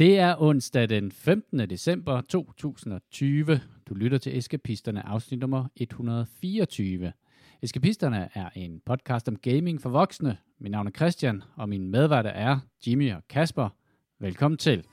[0.00, 1.70] Det er onsdag den 15.
[1.70, 3.60] december 2020.
[3.88, 7.12] Du lytter til Eskapisterne, afsnit nummer 124.
[7.62, 10.36] Eskapisterne er en podcast om gaming for voksne.
[10.60, 13.68] Mit navn er Christian, og mine medværter er Jimmy og Kasper.
[14.18, 14.84] Velkommen til.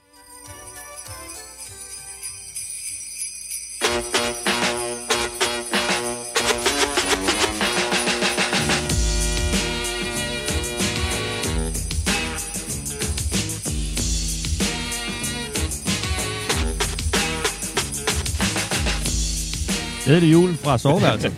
[20.07, 21.33] Glædelig jul fra soveværelset.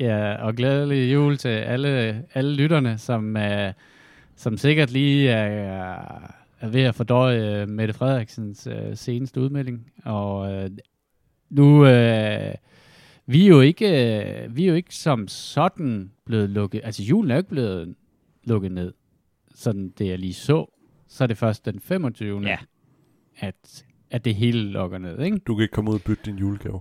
[0.00, 3.72] Ja, og glædelig jul til alle, alle lytterne, som, uh,
[4.36, 9.92] som sikkert lige er, er ved at fordøje uh, Mette Frederiksens uh, seneste udmelding.
[10.04, 10.70] Og uh,
[11.50, 12.54] nu, uh,
[13.26, 13.86] vi, er jo ikke,
[14.46, 17.94] uh, vi er jo ikke som sådan blevet lukket, altså julen er jo ikke blevet
[18.44, 18.92] lukket ned,
[19.54, 20.66] sådan det jeg lige så.
[21.06, 22.42] Så er det først den 25.
[22.42, 22.58] Ja.
[23.38, 25.38] At, at det hele lukker ned, ikke?
[25.46, 26.80] Du kan ikke komme ud og bytte din julegave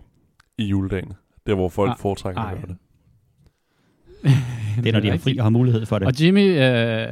[0.57, 1.15] i juledagene.
[1.47, 2.53] Der, hvor folk Ah, foretrækker at ej.
[2.53, 2.77] gøre det.
[4.83, 6.07] Det er, når de har fri og har mulighed for det.
[6.07, 7.07] Og Jimmy, øh,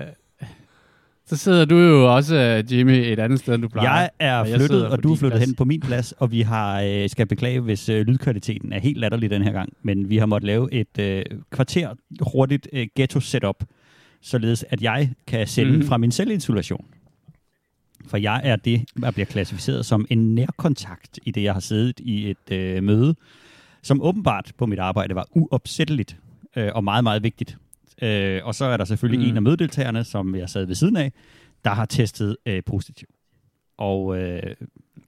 [1.25, 3.89] så sidder du jo også, Jimmy, et andet sted, end du plejer.
[3.91, 5.49] Jeg er Og jeg flyttet, på og du er flyttet plads.
[5.49, 8.97] hen på min plads, og vi har øh, skal beklage, hvis øh, lydkvaliteten er helt
[8.97, 11.89] latterlig den her gang, men vi har måttet lave et øh, kvarter
[12.33, 13.63] hurtigt øh, ghetto-setup,
[14.22, 15.83] således at jeg kan sende mm.
[15.83, 16.85] fra min selvisolation.
[18.07, 21.99] For jeg er det, der bliver klassificeret som en nærkontakt i det, jeg har siddet
[21.99, 23.15] i et øh, møde,
[23.81, 26.17] som åbenbart på mit arbejde var uopsætteligt
[26.55, 27.57] øh, og meget, meget vigtigt.
[28.01, 29.29] Øh, og så er der selvfølgelig Mm.
[29.31, 31.13] en af mødedeltagerne, som jeg sad ved siden af,
[31.63, 33.07] der har testet øh, positiv.
[33.77, 34.55] Og øh,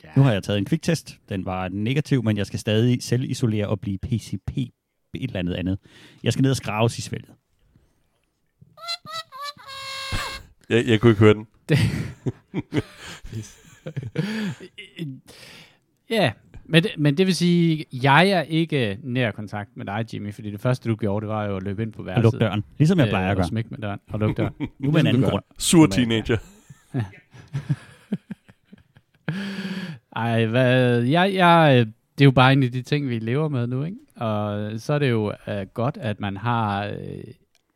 [0.04, 0.10] Ja.
[0.16, 1.20] nu har jeg taget en kviktest.
[1.30, 4.72] Den var negativ, men jeg skal stadig selv isolere og blive PCP et
[5.14, 5.78] eller andet andet.
[6.24, 7.30] Jeg skal ned og skraves i svælget.
[10.70, 11.48] Jeg, jeg kunne ikke høre den.
[16.10, 16.32] Ja,
[16.66, 20.52] men det, men det vil sige, jeg er ikke nær kontakt med dig, Jimmy, fordi
[20.52, 22.24] det første, du gjorde, det var jo at løbe ind på Og værelset.
[22.24, 23.48] lukke døren, ligesom jeg plejer at Og gøre.
[23.48, 24.54] smække med døren og lukke døren.
[24.80, 25.44] Nu med en anden Ligesom grund.
[25.58, 26.38] Sur teenager.
[30.16, 31.86] Ej, hvad, jeg, jeg, øh,
[32.18, 33.98] det er jo bare en af de ting, vi lever med nu, ikke?
[34.16, 36.96] Og så er det jo uh, godt, at man har uh,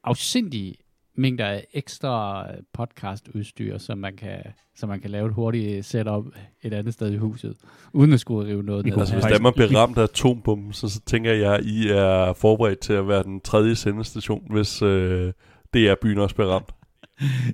[0.03, 0.75] afsindige
[1.15, 4.39] mængder af ekstra podcastudstyr, som man kan,
[4.75, 6.25] så man kan lave et hurtigt setup
[6.61, 7.55] et andet sted i huset,
[7.93, 8.97] uden at skulle rive noget ned.
[8.97, 12.79] Altså, hvis Danmark bliver ramt af atombomben, så, så tænker jeg, at I er forberedt
[12.79, 15.33] til at være den tredje sendestation, hvis øh,
[15.73, 16.69] DR-byen også bliver ramt.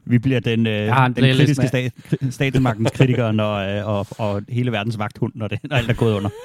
[0.06, 1.94] Vi bliver den, øh, en den kritiske stat,
[2.29, 6.13] statsmagtens kritikere når, øh, og, og hele verdens vagthund, når, det, når alt er gået
[6.13, 6.29] under.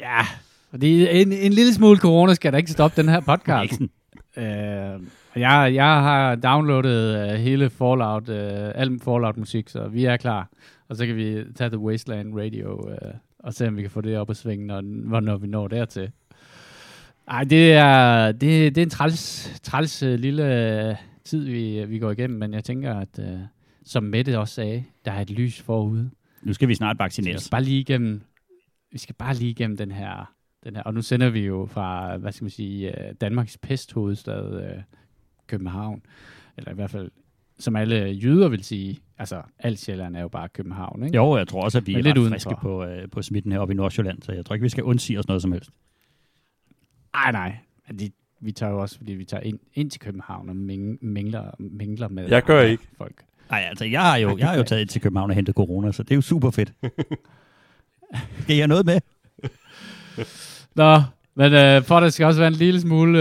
[0.00, 0.26] Ja,
[0.70, 3.80] fordi en, en lille smule corona skal da ikke stoppe den her podcast.
[4.40, 5.00] Øh,
[5.36, 10.48] jeg, jeg har downloadet uh, hele Fallout, uh, al Fallout-musik, så vi er klar.
[10.88, 14.00] Og så kan vi tage The Wasteland Radio uh, og se, om vi kan få
[14.00, 16.10] det op at svinge, når, hvornår vi når dertil.
[17.28, 21.98] Ej, det er, det, det er en træls, træls uh, lille uh, tid, vi, vi
[21.98, 23.40] går igennem, men jeg tænker, at uh,
[23.84, 26.10] som Mette også sagde, der er et lys forude.
[26.42, 27.42] Nu skal vi snart Vi vaccineres.
[27.42, 28.20] skal bare lige igennem,
[28.92, 30.32] vi skal bare lige igennem den her,
[30.64, 34.62] den her, og nu sender vi jo fra, hvad skal man sige, øh, Danmarks pesthovedstad,
[34.62, 34.82] øh,
[35.46, 36.02] København,
[36.56, 37.10] eller i hvert fald,
[37.58, 41.16] som alle jyder vil sige, altså alt Sjælland er jo bare København, ikke?
[41.16, 43.74] Jo, jeg tror også, at vi Men er lidt friske på, øh, på smitten heroppe
[43.74, 45.70] i Nordsjælland, så jeg tror ikke, vi skal undsige os noget som helst.
[47.14, 47.56] Ej, nej,
[47.98, 48.10] de,
[48.40, 52.08] vi tager jo også, fordi vi tager ind, ind til København og ming, mingler, mingler
[52.08, 52.86] med Jeg gør ikke.
[52.98, 53.24] folk.
[53.50, 55.92] Nej, altså, jeg har jo, jeg har jo taget ind til København og hentet corona,
[55.92, 56.72] så det er jo super fedt.
[58.42, 59.00] Skal I have noget med?
[60.74, 60.96] Nå,
[61.34, 63.18] men øh, for der skal også være en lille smule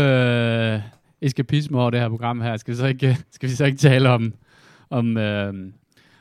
[0.74, 0.80] øh,
[1.22, 4.10] eskapisme over det her program her, skal vi så ikke, skal vi så ikke tale
[4.10, 4.34] om,
[4.90, 5.54] om, øh,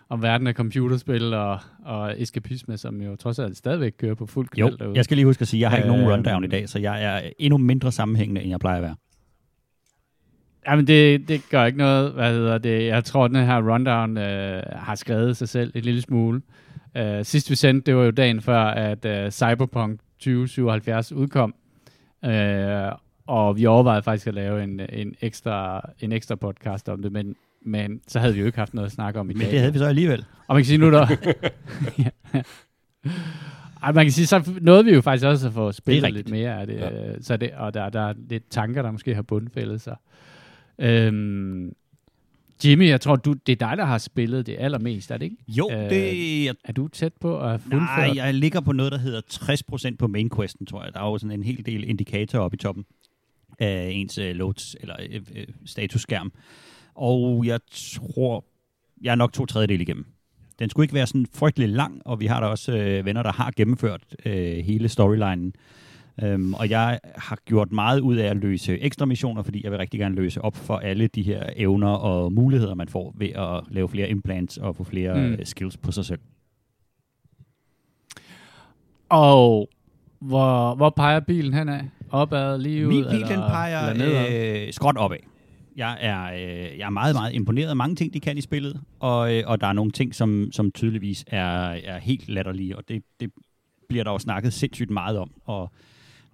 [0.09, 4.49] om verden af computerspil og, og eskapisme, som jo trods alt stadigvæk kører på fuld
[4.49, 4.97] knald derude.
[4.97, 6.11] jeg skal lige huske at sige, at jeg har ikke nogen Øhm.
[6.13, 8.97] rundown i dag, så jeg er endnu mindre sammenhængende, end jeg plejer at være.
[10.69, 12.13] Jamen, det, det gør ikke noget.
[12.13, 12.87] Hvad hedder det?
[12.87, 16.43] Jeg tror, at den her rundown øh, har skrevet sig selv en lille smule.
[16.97, 21.55] Øh, sidst vi sendte, det var jo dagen før, at øh, Cyberpunk 2077 udkom.
[22.25, 22.93] Øh,
[23.27, 27.37] og vi overvejede faktisk at lave en, en, ekstra, en ekstra podcast om det, men,
[27.63, 29.51] men så havde vi jo ikke haft noget at snakke om i Men dag.
[29.51, 30.25] det havde vi så alligevel.
[30.47, 31.07] Og man kan sige nu, der...
[31.99, 32.11] ja.
[33.83, 36.61] Ej, man kan sige, så nåede vi jo faktisk også at få spillet lidt mere
[36.61, 36.77] af det.
[36.77, 37.21] Ja.
[37.21, 39.97] Så det og der, der er lidt tanker, der måske har bundfældet sig.
[40.79, 41.73] Øhm,
[42.65, 45.37] Jimmy, jeg tror, du, det er dig, der har spillet det allermest, er det ikke?
[45.49, 46.45] Jo, Øh, det...
[46.45, 49.21] Jeg, Er du tæt på at have nej, jeg ligger på noget, der hedder
[49.93, 50.93] 60% på main questen, tror jeg.
[50.95, 52.85] Der er jo sådan en hel del indikatorer oppe i toppen
[53.59, 56.33] af ens uh, loads, eller uh, statusskærm.
[56.95, 58.45] Og jeg tror
[59.03, 60.07] jeg er nok to tredjedel igennem.
[60.59, 63.33] Den skulle ikke være sådan frygtelig lang, og vi har da også øh, venner, der
[63.33, 65.53] har gennemført øh, hele storylinen.
[66.23, 69.79] Øhm, og jeg har gjort meget ud af at løse ekstra missioner, fordi jeg vil
[69.79, 73.65] rigtig gerne løse op for alle de her evner og muligheder, man får ved at
[73.71, 75.45] lave flere implants og få flere mm.
[75.45, 76.21] skills på sig selv.
[79.09, 79.69] Og
[80.19, 81.85] hvor, hvor peger bilen hen af?
[82.11, 82.93] Opad, lige ud?
[82.93, 85.19] Min bil, eller, den peger eller øh, skråt opad.
[85.77, 88.81] Jeg er, øh, jeg er meget, meget imponeret af mange ting, de kan i spillet,
[89.01, 92.89] og, øh, og der er nogle ting, som, som tydeligvis er, er helt latterlige, og
[92.89, 93.31] det, det
[93.89, 95.71] bliver der jo snakket sindssygt meget om, og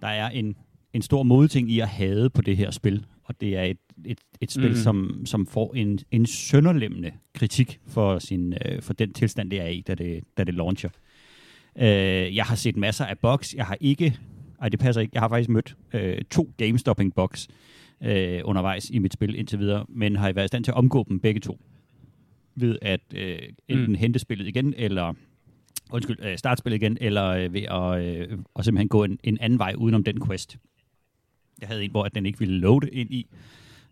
[0.01, 0.55] der er en,
[0.93, 4.19] en stor modting i at have på det her spil, og det er et, et,
[4.41, 4.75] et spil, mm.
[4.75, 9.67] som, som får en, en sønderlemmende kritik for, sin, øh, for den tilstand, det er
[9.67, 10.89] i, da det, da det launcher.
[11.77, 13.55] Øh, jeg har set masser af bugs.
[13.55, 14.17] Jeg har ikke...
[14.61, 15.11] Ej, det passer ikke.
[15.13, 17.47] Jeg har faktisk mødt øh, to game-stopping bugs
[18.03, 21.05] øh, undervejs i mit spil indtil videre, men har været i stand til at omgå
[21.09, 21.59] dem begge to.
[22.55, 23.95] Ved at øh, enten mm.
[23.95, 25.13] hente spillet igen, eller
[25.91, 29.37] undskyld, øh, starte spillet igen, eller øh, ved at, øh, at simpelthen gå en, en
[29.41, 30.57] anden vej udenom den quest.
[31.61, 33.27] Jeg havde en, hvor den ikke ville loade ind i,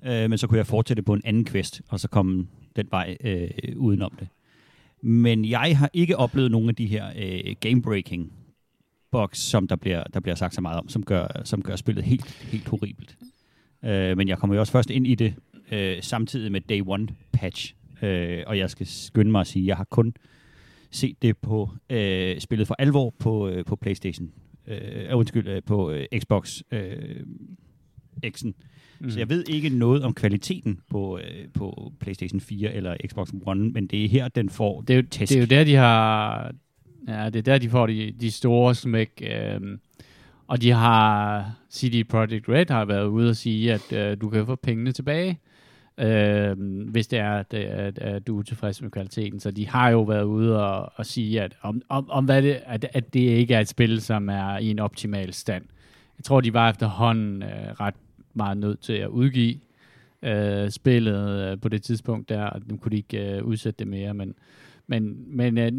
[0.05, 3.17] øh, men så kunne jeg fortsætte på en anden quest, og så komme den vej
[3.23, 4.27] øh, udenom det.
[5.01, 8.31] Men jeg har ikke oplevet nogen af de her øh, game-breaking
[9.11, 12.03] bugs, som der bliver, der bliver sagt så meget om, som gør, som gør spillet
[12.03, 13.17] helt, helt horribelt.
[13.85, 15.35] Øh, men jeg kommer jo også først ind i det
[15.71, 19.67] øh, samtidig med Day One patch, øh, og jeg skal skynde mig at sige, at
[19.67, 20.13] jeg har kun
[20.95, 24.31] set det på øh, spillet for alvor på, øh, på PlayStation.
[24.67, 27.19] Øh, undskyld, øh, på øh, Xbox øh,
[28.25, 28.51] X'en.
[28.99, 29.09] Mm.
[29.09, 33.69] Så jeg ved ikke noget om kvaliteten på, øh, på PlayStation 4 eller Xbox One,
[33.69, 35.29] men det er her, den får det er jo, tæsk.
[35.29, 36.51] Det er jo der, de har...
[37.07, 39.23] Ja, det er der, de får de, de store smæk.
[39.31, 39.77] Øh,
[40.47, 41.51] og de har...
[41.71, 45.39] CD Projekt Red har været ude og sige, at øh, du kan få pengene tilbage,
[45.97, 46.57] øh,
[46.89, 49.39] hvis det er, at, at, at du er tilfreds med kvaliteten.
[49.39, 52.59] Så de har jo været ude og, og sige, at, om, om, om hvad det,
[52.65, 55.63] at, at det ikke er et spil, som er i en optimal stand.
[56.17, 57.95] Jeg tror, de var efterhånden øh, ret
[58.33, 59.55] meget nødt til at udgive
[60.21, 63.87] øh, spillet øh, på det tidspunkt der, og nu kunne de ikke øh, udsætte det
[63.87, 64.35] mere, men,
[64.87, 65.71] men, men øh,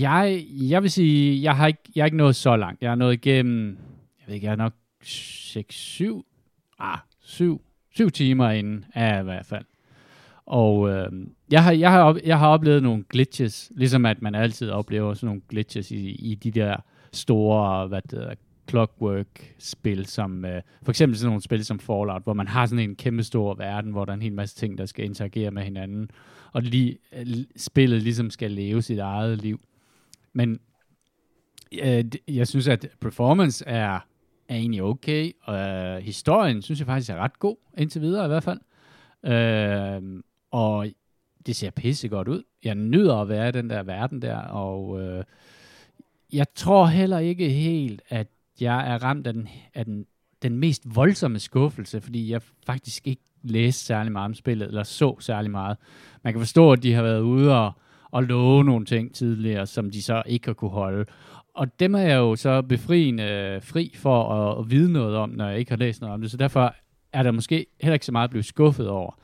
[0.00, 2.82] jeg, jeg vil sige, jeg har, ikke, jeg har ikke nået så langt.
[2.82, 3.68] Jeg har nået igennem,
[4.20, 6.26] jeg ved ikke, jeg er nok 6, 7,
[6.78, 7.62] ah, 7,
[7.94, 9.64] syv timer inden, ja, i hvert fald.
[10.46, 11.12] Og øh,
[11.50, 15.14] jeg, har, jeg, har op, jeg har oplevet nogle glitches, ligesom at man altid oplever
[15.14, 16.76] sådan nogle glitches i, i de der
[17.12, 18.34] store, hvad det hedder,
[18.70, 22.96] clockwork-spil, som øh, for eksempel sådan nogle spil som Fallout, hvor man har sådan en
[22.96, 26.10] kæmpe stor verden, hvor der er en hel masse ting, der skal interagere med hinanden,
[26.52, 29.60] og lige, øh, spillet ligesom skal leve sit eget liv.
[30.32, 30.60] Men
[31.82, 33.98] øh, jeg synes, at performance er,
[34.52, 38.28] er egentlig okay, og øh, historien synes jeg faktisk er ret god, indtil videre i
[38.28, 38.60] hvert fald.
[39.24, 40.86] Øh, og
[41.46, 42.42] det ser pisse godt ud.
[42.64, 45.24] Jeg nyder at være i den der verden der, og øh,
[46.32, 48.28] jeg tror heller ikke helt, at
[48.60, 50.06] jeg er ramt af den, af den,
[50.42, 55.16] den mest voldsomme skuffelse, fordi jeg faktisk ikke læste særlig meget om spillet, eller så
[55.20, 55.76] særlig meget.
[56.24, 57.72] Man kan forstå, at de har været ude og,
[58.10, 61.04] og love nogle ting tidligere, som de så ikke har kunne holde.
[61.54, 65.48] Og dem er jeg jo så befriende fri for at, at vide noget om, når
[65.48, 66.30] jeg ikke har læst noget om det.
[66.30, 66.74] Så derfor
[67.12, 69.18] er der måske heller ikke så meget at blive skuffet over.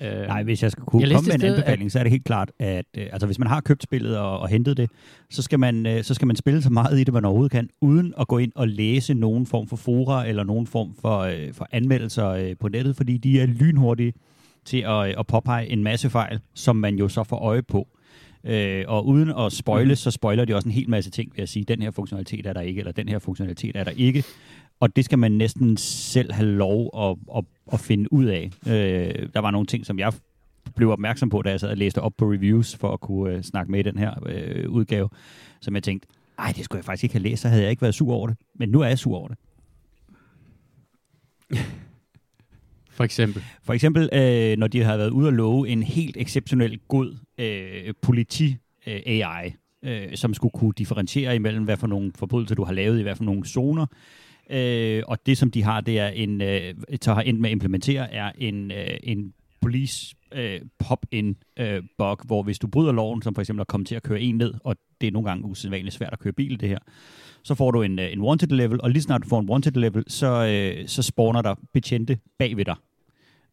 [0.00, 1.92] Øh, Nej, hvis jeg skal kunne jeg komme med en anbefaling, at...
[1.92, 4.48] så er det helt klart, at øh, altså, hvis man har købt spillet og, og
[4.48, 4.90] hentet det,
[5.30, 7.68] så skal, man, øh, så skal man spille så meget i det, man overhovedet kan,
[7.80, 11.52] uden at gå ind og læse nogen form for fora eller nogen form for, øh,
[11.52, 14.12] for anmeldelser øh, på nettet, fordi de er lynhurtige
[14.64, 17.88] til at, øh, at påpege en masse fejl, som man jo så får øje på.
[18.44, 19.96] Øh, og uden at spoile, mm.
[19.96, 22.52] så spoiler de også en hel masse ting ved at sige, den her funktionalitet er
[22.52, 24.24] der ikke, eller den her funktionalitet er der ikke.
[24.80, 28.50] Og det skal man næsten selv have lov at, at, at finde ud af.
[28.66, 30.12] Øh, der var nogle ting, som jeg
[30.76, 33.42] blev opmærksom på, da jeg sad og læste op på reviews for at kunne øh,
[33.42, 35.08] snakke med i den her øh, udgave,
[35.60, 36.08] som jeg tænkte,
[36.38, 38.26] ej, det skulle jeg faktisk ikke have læst, så havde jeg ikke været sur over
[38.26, 38.36] det.
[38.54, 39.36] Men nu er jeg sur over det.
[43.02, 43.42] For eksempel?
[43.62, 47.94] For eksempel, øh, når de har været ude og love en helt exceptionelt god øh,
[48.02, 49.46] politi-AI,
[49.82, 53.02] øh, øh, som skulle kunne differentiere imellem, hvad for nogle forbrydelser du har lavet i
[53.02, 53.86] hvad for nogle zoner.
[54.50, 57.52] Øh, og det, som de har, det er en, øh, så har endt med at
[57.52, 63.22] implementere, er en, øh, en police øh, pop-in øh, bug, hvor hvis du bryder loven,
[63.22, 65.44] som for eksempel at komme til at køre en ned, og det er nogle gange
[65.44, 66.78] usædvanligt svært at køre bil, det her,
[67.42, 69.72] så får du en, øh, en wanted level, og lige snart du får en wanted
[69.72, 72.76] level, så, øh, så spawner der betjente bag ved dig.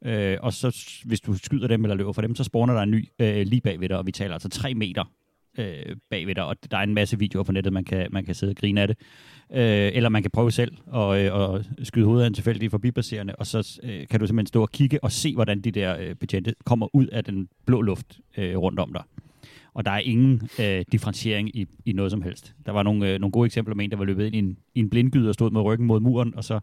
[0.05, 2.91] Øh, og så hvis du skyder dem eller løber for dem, så spawner der en
[2.91, 5.03] ny øh, lige bag ved dig, og vi taler altså 3 meter
[5.59, 8.35] øh, bagved dig, og der er en masse videoer på nettet, man kan, man kan
[8.35, 8.97] sidde og grine af det.
[9.53, 13.35] Øh, eller man kan prøve selv og, øh, og skyde hovedet af en tilfældig forbipasserende,
[13.35, 16.15] og så øh, kan du simpelthen stå og kigge og se, hvordan de der øh,
[16.15, 19.03] betjente kommer ud af den blå luft øh, rundt om dig.
[19.73, 22.55] Og der er ingen øh, differentiering i, i noget som helst.
[22.65, 24.57] Der var nogle, øh, nogle gode eksempler med en, der var løbet ind i en,
[24.75, 26.59] i en blindgyde og stod med ryggen mod muren, og så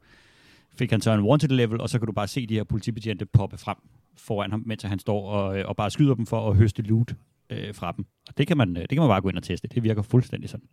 [0.78, 3.26] fik han så en wanted level, og så kan du bare se de her politibetjente
[3.26, 3.76] poppe frem
[4.16, 7.14] foran ham, mens han står og, øh, og bare skyder dem for at høste loot
[7.50, 8.06] øh, fra dem.
[8.28, 9.68] Og det kan, man, øh, det kan man bare gå ind og teste.
[9.68, 10.66] Det virker fuldstændig sådan.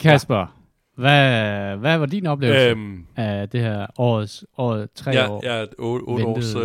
[0.00, 0.60] Kasper,
[1.00, 5.40] hvad, hvad var din oplevelse øhm, af det her årets, året tre ja, år?
[5.44, 6.56] Ja, 8 års...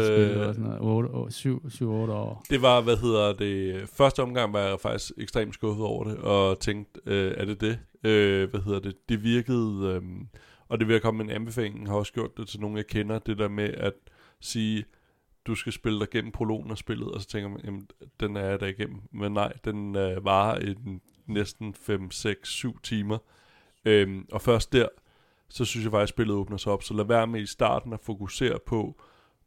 [1.45, 2.45] Øh, 7-8 år.
[2.49, 6.59] Det var, hvad hedder det, første omgang var jeg faktisk ekstremt skuffet over det, og
[6.59, 7.79] tænkte, øh, er det det?
[8.03, 8.95] Øh, hvad hedder det?
[9.09, 10.01] Det virkede, øh,
[10.69, 12.87] og det vil jeg komme med en anbefaling, har også gjort det til nogen, jeg
[12.87, 13.93] kender, det der med at
[14.39, 14.85] sige,
[15.47, 18.45] du skal spille dig gennem prologen af spillet, og så tænker man, jamen, den er
[18.45, 19.01] jeg da igennem.
[19.11, 20.75] Men nej, den øh, varer i
[21.25, 23.17] næsten 5, 6, 7 timer.
[23.85, 24.87] Øhm, og først der,
[25.49, 26.83] så synes jeg faktisk, at spillet åbner sig op.
[26.83, 29.01] Så lad være med i starten at fokusere på,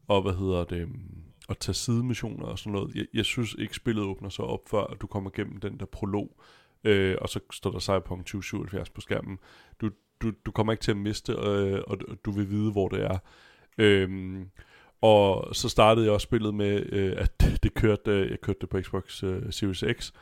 [0.09, 2.95] og hvad hedder det, øhm, at tage sidemissioner og sådan noget.
[2.95, 6.41] Jeg, jeg synes ikke, spillet åbner sig op, før du kommer igennem den der prolog.
[6.85, 9.39] Øh, og så står der Cyberpunk 2077 på skærmen.
[9.81, 9.91] Du,
[10.23, 13.19] du, du kommer ikke til at miste, øh, og du vil vide, hvor det er.
[13.79, 14.51] Øhm,
[15.01, 18.59] og så startede jeg også spillet med, øh, at det, det kørte, øh, jeg kørte
[18.61, 20.13] det på Xbox øh, Series X.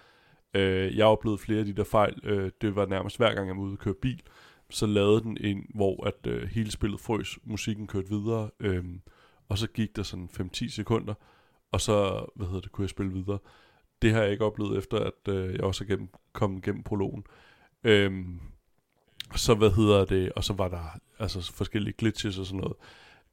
[0.55, 2.21] Øh, jeg oplevede flere af de der fejl.
[2.25, 4.23] Øh, det var nærmest hver gang, jeg var ude og køre bil,
[4.71, 8.85] så lavede den en, hvor at øh, hele spillet frøs, musikken kørte videre, øh,
[9.49, 11.15] og så gik der sådan 5-10 sekunder,
[11.73, 13.39] og så, hvad hedder det, kunne jeg spille videre.
[14.03, 17.25] Det har jeg ikke oplevet efter, at øh, jeg også er gennem, kommet gennem prologen.
[17.85, 18.25] Øh,
[19.35, 22.77] så hvad hedder det, og så var der altså forskellige glitches og sådan noget.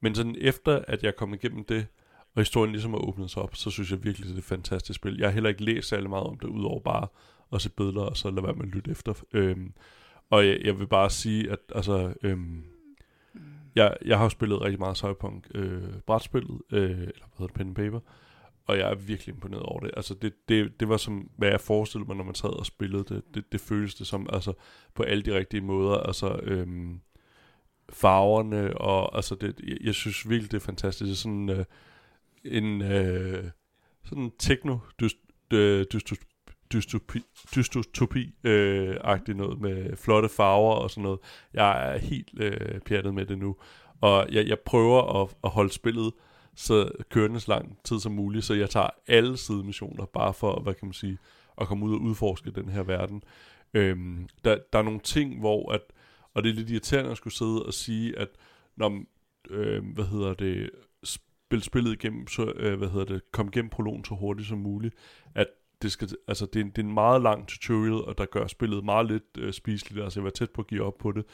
[0.00, 1.86] Men sådan efter, at jeg kom igennem det,
[2.34, 4.96] og historien ligesom har åbnet sig op, så synes jeg virkelig, det er et fantastisk
[4.96, 5.18] spil.
[5.18, 7.06] Jeg har heller ikke læst særlig meget om det, udover bare
[7.52, 9.14] at se billeder, og så lade være med at lytte efter.
[9.32, 9.72] Øhm,
[10.30, 12.64] og jeg, jeg vil bare sige, at altså, øhm,
[13.74, 17.54] jeg, jeg har jo spillet rigtig meget Cyberpunk øh, brætspillet, øh, eller hvad hedder det,
[17.54, 18.00] pen and paper,
[18.66, 19.90] og jeg er virkelig imponeret over det.
[19.96, 23.04] Altså det, det, det var som, hvad jeg forestillede mig, når man sad og spillede
[23.14, 23.22] det.
[23.34, 24.52] Det, det føles det som, altså
[24.94, 25.96] på alle de rigtige måder.
[25.96, 27.00] Altså øhm,
[27.88, 31.06] farverne, og altså det, jeg, jeg synes virkelig, det er fantastisk.
[31.06, 31.64] Det er sådan øh,
[32.44, 33.44] en øh,
[34.04, 35.16] sådan techno dyst,
[35.52, 36.24] øh, dystopi,
[36.72, 37.18] dystopi,
[37.54, 41.18] dystopi øh, agtig noget med flotte farver og sådan noget.
[41.54, 43.56] Jeg er helt øh, pjattet med det nu.
[44.00, 46.12] Og jeg, jeg prøver at, at holde spillet
[46.56, 50.74] så kørende så lang tid som muligt, så jeg tager alle sidemissioner, bare for, hvad
[50.74, 51.18] kan man sige,
[51.60, 53.22] at komme ud og udforske den her verden.
[53.74, 55.80] Øhm, der, der er nogle ting, hvor at,
[56.34, 58.28] og det er lidt irriterende at skulle sidde og sige, at
[58.76, 59.02] når,
[59.50, 60.70] øh, hvad hedder det,
[61.04, 64.94] spil spillet igennem, så, øh, hvad hedder det, kom igennem prologen så hurtigt som muligt,
[65.34, 65.46] at
[65.82, 68.46] det, skal, altså det, er en, det er en meget lang tutorial, og der gør
[68.46, 71.24] spillet meget lidt øh, spiseligt, altså jeg var tæt på at give op på det,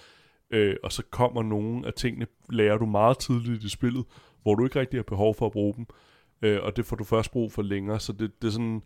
[0.50, 4.04] øh, og så kommer nogle af tingene, lærer du meget tidligt i spillet,
[4.42, 5.86] hvor du ikke rigtig har behov for at bruge dem,
[6.42, 8.82] øh, og det får du først brug for længere, så det, det er sådan,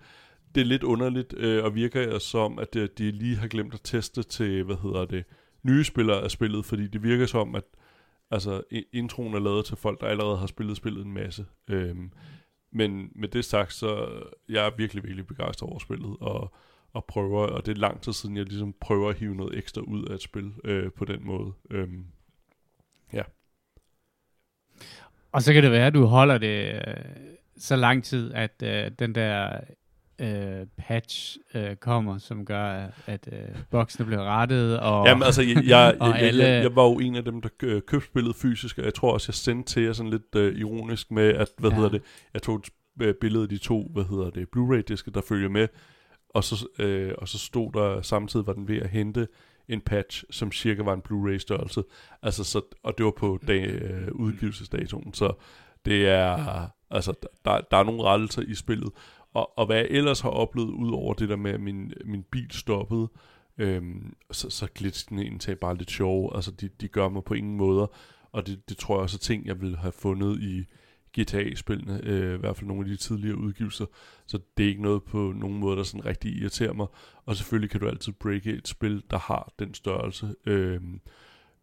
[0.55, 3.81] det er lidt underligt, øh, og virker som, at det, de lige har glemt at
[3.85, 5.25] teste til, hvad hedder det,
[5.63, 7.65] nye spillere af spillet, fordi det virker som, at
[8.31, 11.47] altså, introen er lavet til folk, der allerede har spillet spillet en masse.
[11.69, 12.13] Øhm,
[12.73, 16.55] men med det sagt, så jeg er virkelig, virkelig begejstret over spillet, og,
[16.93, 19.81] og prøver, og det er lang tid siden, jeg ligesom prøver at hive noget ekstra
[19.81, 21.53] ud af et spil øh, på den måde.
[21.71, 22.07] Øhm,
[23.13, 23.23] ja.
[25.35, 26.95] Og så kan det være, at du holder det øh,
[27.59, 29.61] så lang tid, at øh, den der
[30.19, 33.39] øh, patch øh, kommer, som gør, at øh,
[33.71, 34.81] boksene bliver rettet.
[34.81, 36.45] Og, Jamen altså, jeg, jeg, jeg, alle...
[36.45, 37.49] jeg, jeg var jo en af dem, der
[37.87, 41.11] købte spillet fysisk, og jeg tror også, jeg sendte til jer sådan lidt øh, ironisk
[41.11, 41.77] med, at, hvad ja.
[41.77, 42.03] hedder det,
[42.35, 42.69] jeg tog et
[43.03, 45.69] øh, billede af de to, hvad hedder det, Blu-ray-diske, der følger med,
[46.29, 49.27] og så, øh, og så stod der, samtidig var den ved at hente
[49.69, 51.85] en patch, som cirka var en Blu-ray-størrelse.
[52.23, 55.33] Altså, så, og det var på dag, øh, udgivelsesdatoen, så
[55.85, 57.13] det er, altså,
[57.45, 58.91] der, der er nogle rettelser i spillet,
[59.35, 62.23] og, og hvad jeg ellers har oplevet, ud over det der med, at min, min
[62.23, 63.09] bil stoppede,
[63.59, 66.33] øhm, så, så glitchene egentlig bare lidt sjov.
[66.35, 67.87] Altså, de, de gør mig på ingen måder.
[68.33, 70.65] Og det, det tror jeg også er ting, jeg ville have fundet i
[71.21, 73.87] GTA-spillene, øh, i hvert fald nogle af de tidligere udgivelser.
[74.27, 76.87] Så det er ikke noget på nogen måde, der sådan rigtig irriterer mig.
[77.25, 80.35] Og selvfølgelig kan du altid breake et spil, der har den størrelse.
[80.47, 80.81] Øh,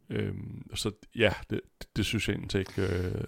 [0.10, 0.34] øh,
[0.74, 1.62] så ja, det,
[1.96, 3.24] det synes jeg egentlig ikke øh,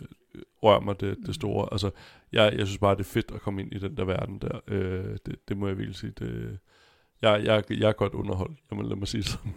[0.64, 1.68] rører mig det, det store.
[1.72, 1.92] Altså,
[2.32, 4.60] jeg, jeg synes bare, det er fedt at komme ind i den der verden der.
[4.68, 6.14] Øh, det, det må jeg virkelig sige.
[6.20, 6.60] Det,
[7.22, 9.54] jeg, jeg, jeg er godt underholdt, lad mig, lad mig sige sådan.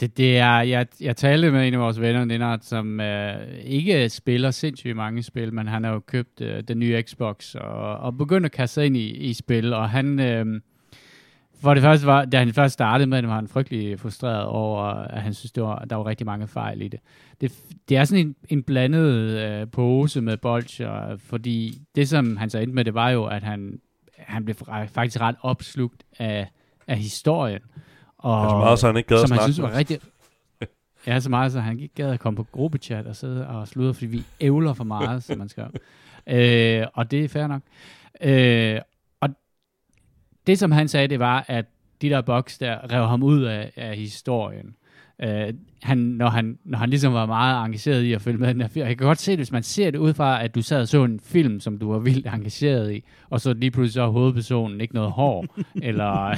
[0.00, 4.08] Det, det er, jeg, jeg talte med en af vores venner, Lennart, som øh, ikke
[4.08, 8.16] spiller sindssygt mange spil, men han har jo købt øh, den nye Xbox og, og
[8.16, 10.20] begyndt at kaste ind i, i spil, og han...
[10.20, 10.60] Øh,
[11.60, 14.82] for det første var, da han først startede med det, var han frygtelig frustreret over,
[14.84, 17.00] at han synes, det var, der var rigtig mange fejl i det.
[17.40, 17.52] Det,
[17.88, 22.58] det er sådan en, en blandet øh, pose med bolcher, fordi det, som han så
[22.58, 23.80] endte med, det var jo, at han,
[24.18, 24.54] han blev
[24.88, 26.48] faktisk ret opslugt af,
[26.86, 27.60] af historien.
[28.26, 30.00] Og, altså meget, så han ikke gad som han synes var rigtig,
[31.06, 33.94] Ja, så meget, så han ikke gad at komme på gruppechat og sidde og sludre,
[33.94, 35.70] fordi vi ævler for meget, som man skal.
[36.28, 37.62] Øh, og det er fair nok.
[38.20, 38.80] Øh,
[39.20, 39.28] og
[40.46, 41.64] det, som han sagde, det var, at
[42.02, 44.76] de der boks der rev ham ud af, af historien.
[45.22, 45.54] Øh,
[45.86, 48.68] han, når, han, når han ligesom var meget engageret i at følge med den her
[48.68, 48.86] film.
[48.86, 50.88] Jeg kan godt se det, hvis man ser det ud fra, at du sad og
[50.88, 54.08] så en film, som du var vildt engageret i, og så lige pludselig så er
[54.08, 55.46] hovedpersonen ikke noget hår,
[55.88, 56.36] eller,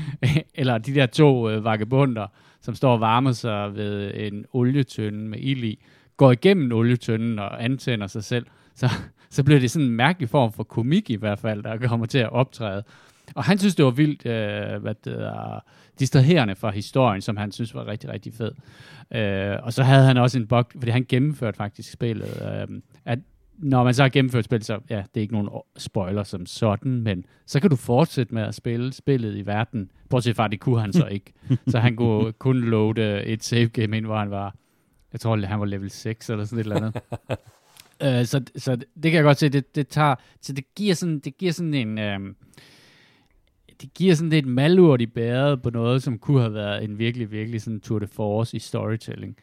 [0.60, 2.26] eller de der to øh, vagabunder,
[2.60, 5.78] som står og varmer sig ved en olietønde med ild i,
[6.16, 8.90] går igennem olietønden og antænder sig selv, så,
[9.30, 12.18] så bliver det sådan en mærkelig form for komik i hvert fald, der kommer til
[12.18, 12.82] at optræde.
[13.34, 15.60] Og han synes, det var vildt øh, hvad det er,
[16.00, 18.52] distraherende fra historien, som han synes var rigtig, rigtig fed.
[19.14, 23.18] Øh, og så havde han også en bug, fordi han gennemførte faktisk spillet, øh, at
[23.58, 27.02] når man så har gennemført spillet, så ja, det er ikke nogen spoiler som sådan,
[27.02, 29.90] men så kan du fortsætte med at spille spillet i verden.
[30.10, 31.32] Bortset fra, det kunne han så ikke.
[31.68, 34.54] så han kunne kun loade et save game ind, hvor han var,
[35.12, 37.02] jeg tror, han var level 6 eller sådan et eller andet.
[38.20, 41.18] uh, så, så det kan jeg godt se, det, det tager, så det giver sådan,
[41.18, 42.34] det giver sådan en, uh,
[43.82, 47.30] det giver sådan lidt malurt i bæret på noget, som kunne have været en virkelig,
[47.30, 49.36] virkelig sådan tour de force i storytelling.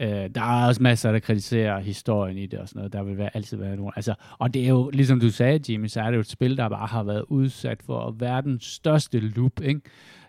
[0.00, 2.92] Øh, der er også masser, der kritiserer historien i det og sådan noget.
[2.92, 3.92] Der vil være, altid være nogen.
[3.96, 6.56] Altså, og det er jo, ligesom du sagde, Jimmy, så er det jo et spil,
[6.56, 9.80] der bare har været udsat for verdens største loop, ikke?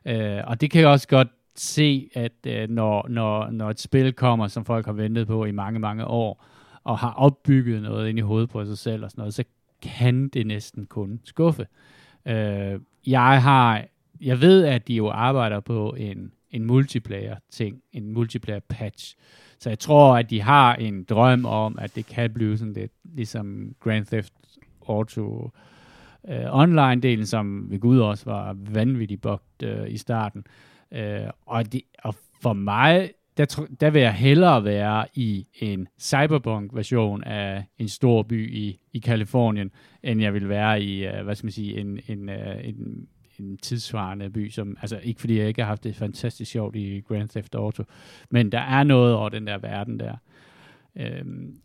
[0.06, 4.14] Øh, og det kan jeg også godt se, at øh, når, når, når et spil
[4.14, 6.46] kommer, som folk har ventet på i mange, mange år,
[6.84, 9.44] og har opbygget noget ind i hovedet på sig selv og sådan noget, så
[9.82, 11.68] kan det næsten kun skuffe.
[12.26, 13.86] Øh, jeg har,
[14.22, 19.16] jeg ved, at de jo arbejder på en, en multiplayer ting, en multiplayer patch.
[19.60, 22.92] Så jeg tror, at de har en drøm om, at det kan blive sådan lidt
[23.04, 24.34] ligesom Grand Theft
[24.88, 25.52] Auto
[26.28, 30.46] øh, online-delen, som ved Gud også var vanvittigt bugt øh, i starten.
[30.92, 37.24] Øh, og, de, og for mig, der, der vil jeg hellere være i en cyberpunk-version
[37.24, 39.72] af en stor by i, i Kalifornien,
[40.04, 43.08] end jeg vil være i, uh, hvad skal man sige, en, en, uh, en,
[43.40, 47.02] en tidsvarende by, som, altså ikke fordi jeg ikke har haft det fantastisk sjovt i
[47.08, 47.84] Grand Theft Auto,
[48.30, 50.16] men der er noget over den der verden der.
[50.96, 51.56] Øhm,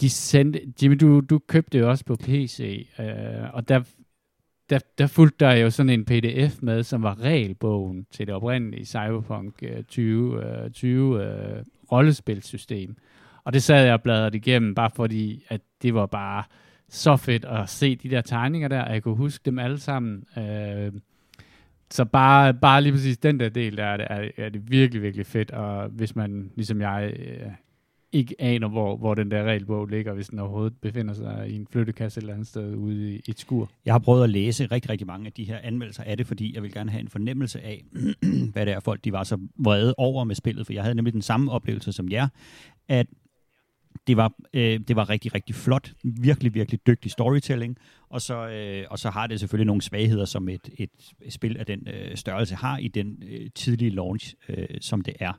[0.00, 3.06] de sendte, Jimmy, du, du købte jo også på PC, øh,
[3.52, 3.82] og der,
[4.70, 8.84] der, der fulgte der jo sådan en pdf med, som var regelbogen til det oprindelige
[8.84, 12.96] Cyberpunk 2020 øh, 20, øh, øh, rollespilsystem.
[13.44, 16.44] Og det sad jeg og bladrede igennem, bare fordi, at det var bare
[16.88, 20.24] så fedt at se de der tegninger der, og jeg kunne huske dem alle sammen.
[20.38, 20.92] Øh,
[21.90, 25.26] så bare, bare lige præcis den der del, der er det, er, det virkelig, virkelig
[25.26, 27.52] fedt, og hvis man, ligesom jeg, øh,
[28.12, 31.66] ikke aner, hvor, hvor den der regelbog ligger, hvis den overhovedet befinder sig i en
[31.70, 33.70] flyttekasse et eller andet sted ude i et skur.
[33.84, 36.54] Jeg har prøvet at læse rigtig, rigtig mange af de her anmeldelser af det, fordi
[36.54, 37.84] jeg vil gerne have en fornemmelse af,
[38.52, 41.12] hvad det er, folk de var så vrede over med spillet, for jeg havde nemlig
[41.12, 42.28] den samme oplevelse som jer,
[42.88, 43.06] at
[44.06, 45.92] det var, øh, det var rigtig, rigtig flot.
[46.04, 47.76] Virkelig, virkelig dygtig storytelling.
[48.08, 50.90] Og så, øh, og så har det selvfølgelig nogle svagheder, som et, et
[51.28, 55.32] spil af den øh, størrelse har i den øh, tidlige launch, øh, som det er.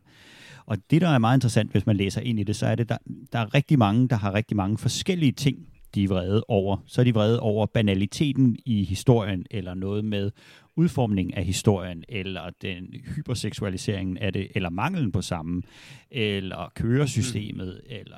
[0.65, 2.89] Og det, der er meget interessant, hvis man læser ind i det, så er det,
[2.89, 2.97] der,
[3.33, 5.57] der er rigtig mange, der har rigtig mange forskellige ting,
[5.95, 6.77] de er vrede over.
[6.85, 10.31] Så er de vrede over banaliteten i historien, eller noget med
[10.75, 15.61] udformningen af historien, eller den hyperseksualiseringen af det, eller manglen på samme,
[16.11, 17.95] eller køresystemet, mm.
[17.99, 18.17] eller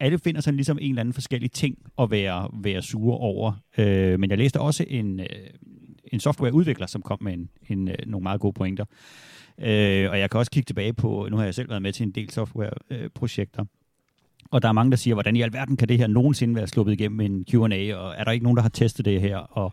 [0.00, 3.52] alle finder sådan ligesom en eller anden forskellig ting at være, være sure over.
[3.78, 5.26] Øh, men jeg læste også en, øh,
[6.12, 8.84] en softwareudvikler, som kom med en, en, øh, nogle meget gode pointer.
[8.84, 11.92] Øh, Øh, og jeg kan også kigge tilbage på, nu har jeg selv været med
[11.92, 13.66] til en del softwareprojekter, øh,
[14.50, 16.92] og der er mange, der siger, hvordan i alverden kan det her nogensinde være sluppet
[16.92, 19.36] igennem en Q&A, og er der ikke nogen, der har testet det her?
[19.36, 19.72] Og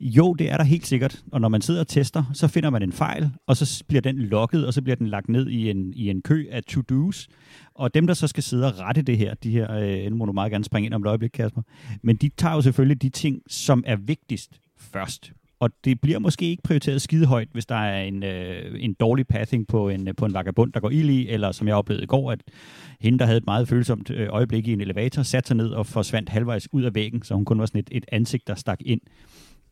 [0.00, 1.22] jo, det er der helt sikkert.
[1.32, 4.18] Og når man sidder og tester, så finder man en fejl, og så bliver den
[4.18, 7.28] logget, og så bliver den lagt ned i en, i en kø af to-dos.
[7.74, 10.24] Og dem, der så skal sidde og rette det her, de her, øh, nu må
[10.24, 11.62] du meget gerne springe ind om et øjeblik, Kasper,
[12.02, 15.32] men de tager jo selvfølgelig de ting, som er vigtigst først.
[15.62, 19.26] Og det bliver måske ikke prioriteret skide højt, hvis der er en, øh, en dårlig
[19.26, 22.02] pathing på en, øh, på en vagabund, der går ild i, eller som jeg oplevede
[22.02, 22.42] i går, at
[23.00, 25.86] hende, der havde et meget følsomt øh, øjeblik i en elevator, satte sig ned og
[25.86, 28.78] forsvandt halvvejs ud af væggen, så hun kun var sådan et, et ansigt, der stak
[28.84, 29.00] ind.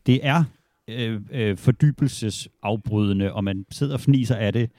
[0.06, 0.44] Det er
[0.88, 4.70] øh, øh, fordybelsesafbrydende, og man sidder og fniser af det,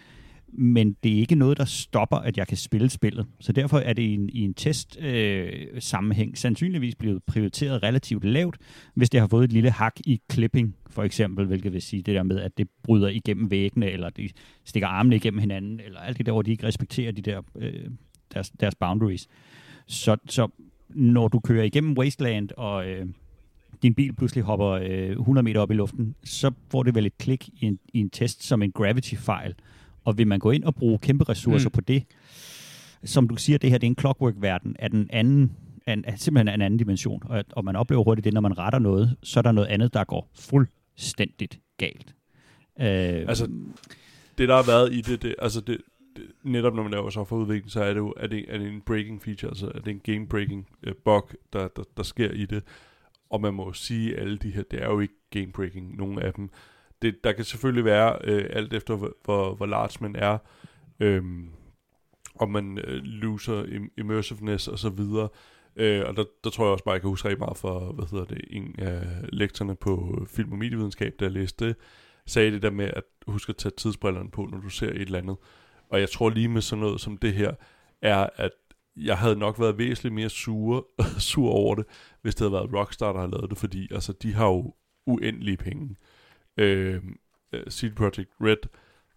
[0.53, 3.25] men det er ikke noget, der stopper, at jeg kan spille spillet.
[3.39, 8.57] Så derfor er det i en, i en test-sammenhæng øh, sandsynligvis blevet prioriteret relativt lavt,
[8.93, 12.15] hvis det har fået et lille hak i clipping, for eksempel, hvilket vil sige det
[12.15, 14.29] der med, at det bryder igennem væggene, eller de
[14.65, 17.87] stikker armene igennem hinanden, eller alt det der, hvor de ikke respekterer de der, øh,
[18.33, 19.27] deres, deres boundaries.
[19.87, 20.47] Så, så
[20.89, 23.05] når du kører igennem Wasteland, og øh,
[23.83, 27.17] din bil pludselig hopper øh, 100 meter op i luften, så får det vel et
[27.17, 29.55] klik i en, i en test som en gravity-fejl.
[30.03, 31.73] Og vil man gå ind og bruge kæmpe ressourcer mm.
[31.73, 32.03] på det,
[33.03, 35.51] som du siger, det her det er en clockwork-verden, er den anden
[35.85, 38.79] er, er simpelthen en anden dimension, og, og man oplever hurtigt det, når man retter
[38.79, 42.15] noget, så er der noget andet, der går fuldstændigt galt.
[42.79, 42.85] Øh,
[43.27, 43.49] altså,
[44.37, 45.81] det der har været i det, det altså det,
[46.15, 48.81] det, netop når man laver softwareudvikling, så er det jo, er det, er det en
[48.81, 52.45] breaking feature, altså er det en game breaking uh, bug, der, der, der sker i
[52.45, 52.63] det.
[53.29, 56.23] Og man må sige, at alle de her, det er jo ikke game breaking, nogle
[56.23, 56.49] af dem.
[57.01, 60.37] Det, der kan selvfølgelig være, øh, alt efter hvor, hvor, hvor large man er,
[60.99, 61.23] øh,
[62.35, 65.29] om man øh, loser im- immersiveness og så videre.
[65.75, 68.05] Øh, og der, der tror jeg også bare, jeg kan huske rigtig meget for, hvad
[68.11, 71.75] hedder det, en af lektorerne på film- og medievidenskab, der læste det,
[72.25, 75.19] sagde det der med at huske at tage tidsbrillerne på, når du ser et eller
[75.19, 75.37] andet.
[75.89, 77.53] Og jeg tror lige med sådan noget som det her,
[78.01, 78.51] er, at
[78.95, 80.87] jeg havde nok været væsentligt mere sur,
[81.31, 81.85] sur over det,
[82.21, 84.73] hvis det havde været Rockstar, der havde lavet det, fordi altså, de har jo
[85.07, 85.95] uendelige penge.
[86.57, 87.01] Øh,
[87.53, 88.67] øh CD Projekt Red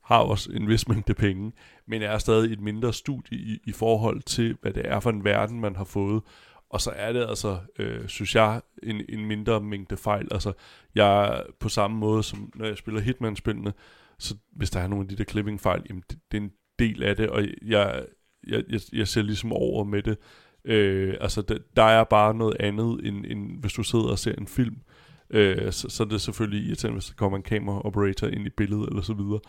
[0.04, 1.52] har også en vis mængde penge,
[1.86, 5.24] men er stadig et mindre studie i, i forhold til, hvad det er for en
[5.24, 6.22] verden, man har fået.
[6.70, 10.28] Og så er det altså, øh, synes jeg, en, en mindre mængde fejl.
[10.30, 10.52] Altså,
[10.94, 13.72] jeg på samme måde, som når jeg spiller Hitman-spillene,
[14.18, 17.02] så hvis der er nogle af de der clipping-fejl, jamen det, det er en del
[17.02, 18.04] af det, og jeg,
[18.46, 20.18] jeg, jeg, jeg ser ligesom over med det.
[20.64, 24.34] Øh, altså, der, der er bare noget andet, end, end hvis du sidder og ser
[24.34, 24.76] en film.
[24.76, 24.93] Øh,
[25.72, 29.02] så, så er det selvfølgelig irriterende, hvis der kommer en kamera-operator ind i billedet, eller
[29.02, 29.40] så videre.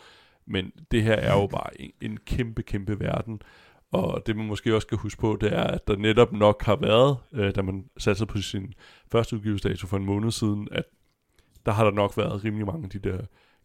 [0.46, 3.42] Men det her er jo bare en, en kæmpe, kæmpe verden.
[3.92, 6.76] Og det man måske også skal huske på, det er, at der netop nok har
[6.76, 8.74] været, øh, da man satte sig på sin
[9.12, 10.84] første udgivelsesdato for en måned siden, at
[11.66, 13.18] der har der nok været rimelig mange af de der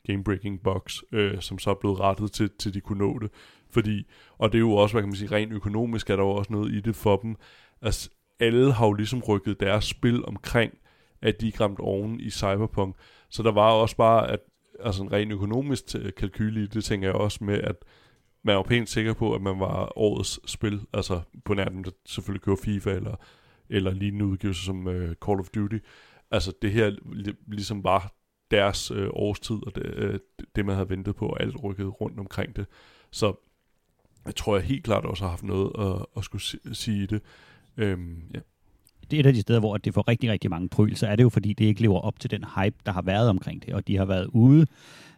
[0.09, 3.31] game-breaking bugs, øh, som så er blevet rettet til, til de kunne nå det.
[3.69, 4.07] Fordi,
[4.37, 6.53] og det er jo også, hvad kan man sige, rent økonomisk er der jo også
[6.53, 7.35] noget i det for dem.
[7.81, 10.73] Altså, alle har jo ligesom rykket deres spil omkring,
[11.21, 12.95] at de er ramt oven i Cyberpunk.
[13.29, 14.39] Så der var også bare, at
[14.79, 17.75] altså en ren økonomisk øh, kalkyl i det, tænker jeg også med, at
[18.43, 21.91] man var pænt sikker på, at man var årets spil, altså på nær dem, der
[22.05, 23.15] selvfølgelig kører FIFA eller,
[23.69, 24.93] eller lignende udgivelser som uh,
[25.25, 25.77] Call of Duty.
[26.31, 26.95] Altså det her
[27.47, 28.13] ligesom var
[28.51, 30.19] deres uh, årstid, og det, uh,
[30.55, 32.65] det man havde ventet på, og alt rykket rundt omkring det.
[33.11, 33.33] Så
[34.25, 37.21] jeg tror jeg helt klart også har haft noget at, at skulle sige i det.
[37.77, 38.39] Øhm, ja.
[39.11, 41.23] Det et af de steder, hvor det får rigtig, rigtig mange pryl, så er det
[41.23, 43.87] jo fordi, det ikke lever op til den hype, der har været omkring det, og
[43.87, 44.65] de har været ude.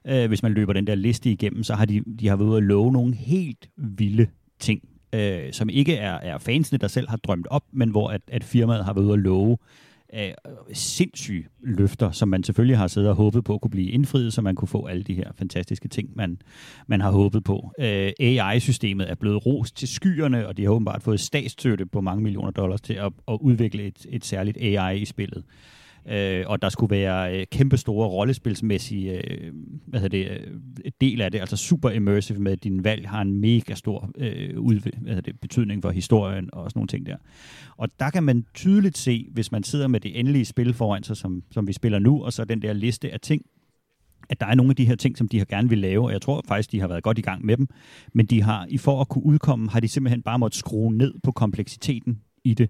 [0.07, 2.57] Øh, hvis man løber den der liste igennem, så har de, de har været ude
[2.57, 4.27] at love nogle helt vilde
[4.59, 4.81] ting,
[5.13, 8.43] øh, som ikke er, er fansene, der selv har drømt op, men hvor at, at
[8.43, 9.57] firmaet har været ude at love
[10.13, 14.33] af øh, sindssyge løfter, som man selvfølgelig har siddet og håbet på kunne blive indfriet,
[14.33, 16.41] så man kunne få alle de her fantastiske ting, man,
[16.87, 17.71] man har håbet på.
[17.79, 22.23] Øh, AI-systemet er blevet rost til skyerne, og de har åbenbart fået statsstøtte på mange
[22.23, 26.61] millioner dollars til at, at udvikle et, et særligt AI i spillet øh, øh, og
[26.61, 29.53] der skulle være øh, kæmpe store rollespilsmæssige øh,
[29.85, 33.21] hvad hedder det, øh, del af det, altså super immersive med, at din valg har
[33.21, 37.05] en mega stor øh, ud, hvad hedder det, betydning for historien og sådan nogle ting
[37.05, 37.17] der.
[37.77, 41.17] Og der kan man tydeligt se, hvis man sidder med det endelige spil foran sig,
[41.17, 43.45] som, som vi spiller nu, og så den der liste af ting,
[44.29, 46.11] at der er nogle af de her ting, som de har gerne vil lave, og
[46.11, 47.67] jeg tror faktisk, de har været godt i gang med dem,
[48.13, 51.13] men de har, i for at kunne udkomme, har de simpelthen bare måttet skrue ned
[51.23, 52.69] på kompleksiteten i det.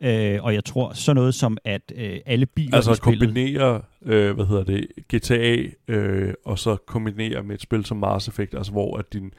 [0.00, 4.34] Øh, og jeg tror så noget som, at øh, alle biler Altså at kombinere, øh,
[4.34, 5.56] hvad hedder det, GTA,
[5.88, 9.32] øh, og så kombinere med et spil som Mars Effect, altså hvor at din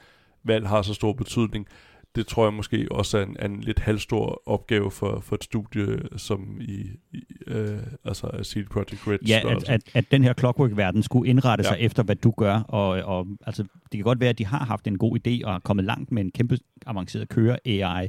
[0.44, 1.66] valg har så stor betydning,
[2.14, 5.44] det tror jeg måske også er en, er en lidt halvstor opgave for, for et
[5.44, 9.18] studie som i, i øh, altså CD Projekt Red.
[9.28, 11.70] Ja, at, at, at den her Clockwork-verden skulle indrette ja.
[11.70, 14.64] sig efter, hvad du gør, og, og altså, det kan godt være, at de har
[14.64, 18.08] haft en god idé og har kommet langt med en kæmpe avanceret køre-AI,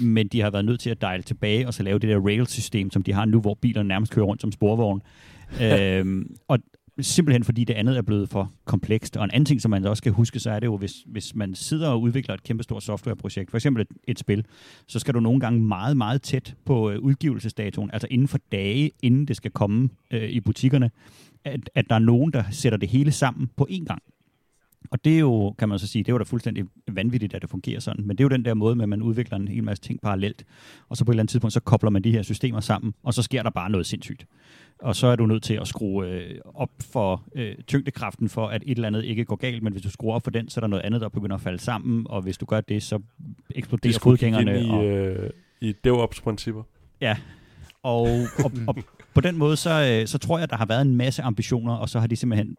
[0.00, 2.90] men de har været nødt til at dial tilbage og så lave det der rail-system,
[2.90, 5.02] som de har nu, hvor bilerne nærmest kører rundt som sporvogn.
[5.62, 6.58] øhm, og,
[7.00, 9.16] simpelthen fordi det andet er blevet for komplekst.
[9.16, 11.34] Og en anden ting, som man også skal huske, så er det jo, hvis, hvis
[11.34, 14.46] man sidder og udvikler et kæmpestort softwareprojekt, for eksempel et, et spil,
[14.86, 18.90] så skal du nogle gange meget, meget tæt på øh, udgivelsesdatoen, altså inden for dage,
[19.02, 20.90] inden det skal komme øh, i butikkerne,
[21.44, 24.02] at, at der er nogen, der sætter det hele sammen på én gang.
[24.90, 27.42] Og det er jo, kan man så sige, det er jo da fuldstændig vanvittigt, at
[27.42, 28.06] det fungerer sådan.
[28.06, 30.00] Men det er jo den der måde med, at man udvikler en hel masse ting
[30.00, 30.44] parallelt,
[30.88, 33.14] og så på et eller andet tidspunkt, så kobler man de her systemer sammen, og
[33.14, 34.26] så sker der bare noget sindssygt.
[34.84, 38.62] Og så er du nødt til at skrue øh, op for øh, tyngdekraften for, at
[38.66, 40.60] et eller andet ikke går galt, men hvis du skruer op for den, så er
[40.60, 42.98] der noget andet, der begynder at falde sammen, og hvis du gør det, så
[43.54, 44.62] eksploderer fodgængerne.
[44.62, 46.62] i, og, øh, i DevOps-principper.
[47.00, 47.16] Ja,
[47.82, 48.08] og,
[48.44, 48.76] og, og
[49.14, 51.74] på den måde, så, øh, så tror jeg, at der har været en masse ambitioner,
[51.74, 52.56] og så har de simpelthen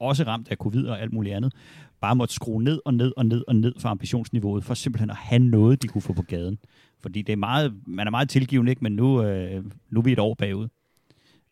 [0.00, 1.52] også ramt af covid og alt muligt andet,
[2.00, 5.16] bare måtte skrue ned og ned og ned og ned for ambitionsniveauet, for simpelthen at
[5.16, 6.58] have noget, de kunne få på gaden.
[7.00, 8.84] Fordi det er meget, man er meget tilgivende, ikke?
[8.84, 10.68] men nu, øh, nu er vi et år bagud.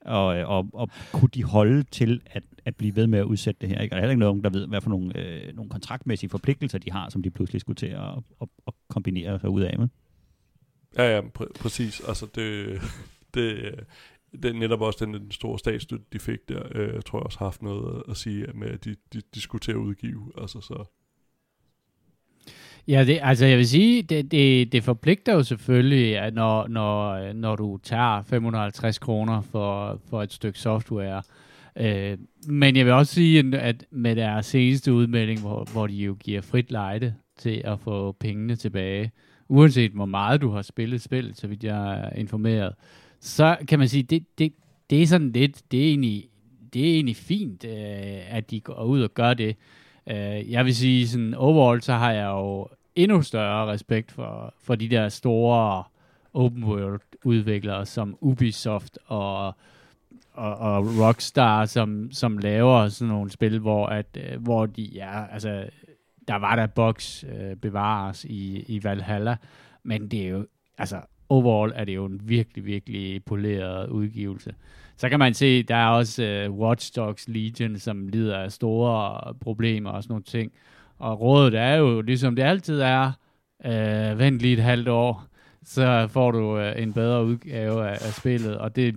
[0.05, 3.61] Og, øh, og, og kunne de holde til at, at blive ved med at udsætte
[3.61, 3.81] det her?
[3.81, 3.93] Ikke?
[3.93, 6.79] Og der er heller ikke nogen, der ved, hvad for nogle, øh, nogle kontraktmæssige forpligtelser
[6.79, 8.09] de har, som de pludselig skulle til at,
[8.41, 9.89] at, at kombinere sig ud af med.
[10.97, 12.01] Ja, ja, pr- præcis.
[12.09, 12.81] Altså, det,
[13.35, 13.75] det,
[14.33, 17.39] det er netop også den, den store statsstøtte, de fik der, øh, tror jeg også
[17.39, 20.33] har haft noget at sige med, at de, de, de skulle til at udgive.
[20.41, 20.85] Altså, så.
[22.89, 27.33] Ja, det, altså jeg vil sige, det, det, det forpligter jo selvfølgelig, at når, når,
[27.33, 31.23] når du tager 550 kroner for, for et stykke software.
[31.77, 32.19] Øh,
[32.49, 36.41] men jeg vil også sige, at med deres seneste udmelding, hvor, hvor de jo giver
[36.41, 39.13] frit lejde til at få pengene tilbage,
[39.49, 42.75] uanset hvor meget du har spillet spillet, så vidt jeg er informeret,
[43.21, 44.53] så kan man sige, det, det,
[44.91, 46.29] det er sådan lidt, det er egentlig,
[46.73, 49.57] det er egentlig fint, øh, at de går ud og gør det.
[50.07, 54.75] Øh, jeg vil sige, sådan overall, så har jeg jo endnu større respekt for, for
[54.75, 55.85] de der store
[56.35, 59.47] open world udviklere som Ubisoft og,
[60.33, 65.27] og, og Rockstar, som, som laver sådan nogle spil, hvor, at, øh, hvor de, ja,
[65.33, 65.67] altså,
[66.29, 69.37] der var der box øh, bevares i, i Valhalla,
[69.83, 70.47] men det er jo,
[70.79, 74.55] altså, overall er det jo en virkelig, virkelig poleret udgivelse.
[75.03, 79.35] Så kan man se, der er også uh, Watch Dogs Legion, som lider af store
[79.41, 80.53] problemer og sådan nogle ting.
[80.99, 83.13] Og rådet er jo, ligesom det altid er,
[83.65, 85.25] uh, vent lige et halvt år,
[85.65, 88.59] så får du uh, en bedre udgave af, af spillet.
[88.59, 88.97] Og det,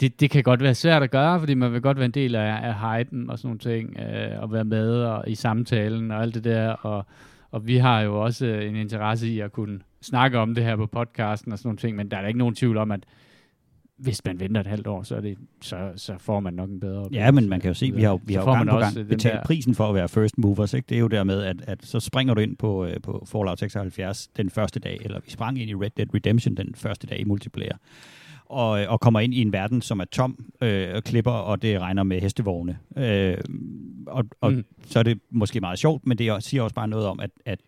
[0.00, 2.34] det, det kan godt være svært at gøre, fordi man vil godt være en del
[2.34, 6.22] af, af hypen og sådan nogle ting, uh, og være med og, i samtalen og
[6.22, 6.70] alt det der.
[6.70, 7.06] Og,
[7.50, 10.86] og vi har jo også en interesse i at kunne snakke om det her på
[10.86, 13.00] podcasten og sådan nogle ting, men der er da ikke nogen tvivl om, at
[13.98, 16.80] hvis man venter et halvt år, så, er det, så, så får man nok en
[16.80, 18.68] bedre Ja, men man kan jo se, vi har jo, vi Så har jo gang
[18.70, 20.74] på gang betalt der- prisen for at være first movers.
[20.74, 20.86] Ikke?
[20.88, 24.28] Det er jo dermed, at, at så springer du ind på, øh, på Fallout 76
[24.28, 27.24] den første dag, eller vi sprang ind i Red Dead Redemption den første dag i
[27.24, 27.76] multiplayer,
[28.46, 31.62] og, øh, og kommer ind i en verden, som er tom øh, og klipper, og
[31.62, 32.78] det regner med hestevogne.
[32.96, 33.36] Øh,
[34.06, 34.64] og og Mm.
[34.86, 37.30] så er det måske meget sjovt, men det er- siger også bare noget om, at,
[37.44, 37.58] at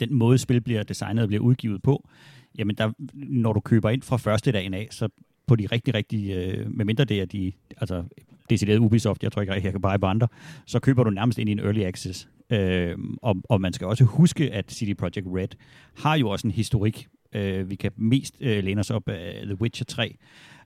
[0.00, 2.08] den måde, spil bliver designet og bliver udgivet på,
[2.58, 5.08] jamen der, når du køber ind fra første dagen af, så
[5.46, 8.04] på de rigtig, rigtig, øh, medmindre det er de, altså
[8.50, 10.28] decideret Ubisoft, jeg tror ikke jeg kan bare på andre,
[10.66, 12.28] så køber du nærmest ind i en early access.
[12.50, 15.48] Øh, og, og man skal også huske, at CD Projekt Red
[15.96, 17.08] har jo også en historik.
[17.34, 20.16] Øh, vi kan mest øh, læne os op af The Witcher 3,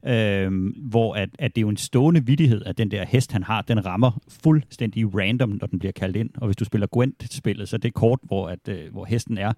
[0.06, 3.42] øh, hvor at, at det er jo en stående vidighed, at den der hest, han
[3.42, 6.30] har, den rammer fuldstændig random, når den bliver kaldt ind.
[6.36, 9.52] Og hvis du spiller Gwent-spillet, så er det kort, hvor, at, øh, hvor hesten er,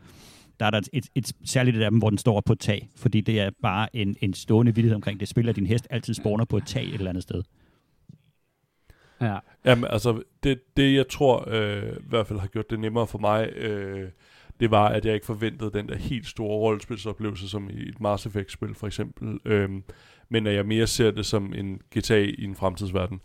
[0.60, 2.60] der er der et, et, et særligt et af dem, hvor den står på et
[2.60, 5.86] tag, fordi det er bare en, en stående vidighed omkring det spil, at din hest
[5.90, 7.42] altid spawner på et tag et eller andet sted.
[9.20, 9.38] Ja.
[9.64, 13.18] Jamen, altså, det, det jeg tror øh, i hvert fald har gjort det nemmere for
[13.18, 14.08] mig, øh,
[14.60, 18.26] det var, at jeg ikke forventede den der helt store rollespilsoplevelse, som i et Mass
[18.26, 19.40] Effect-spil for eksempel.
[19.44, 19.70] Øh,
[20.28, 23.20] men at jeg mere ser det som en GTA i en fremtidsverden.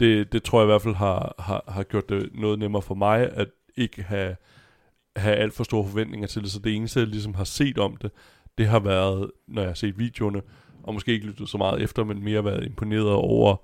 [0.00, 2.94] Det, det tror jeg i hvert fald har, har, har gjort det noget nemmere for
[2.94, 4.36] mig, at ikke have,
[5.16, 6.50] have alt for store forventninger til det.
[6.50, 8.10] Så det eneste, jeg ligesom har set om det,
[8.58, 10.42] det har været, når jeg har set videoerne,
[10.82, 13.56] og måske ikke lyttet så meget efter, men mere været imponeret over,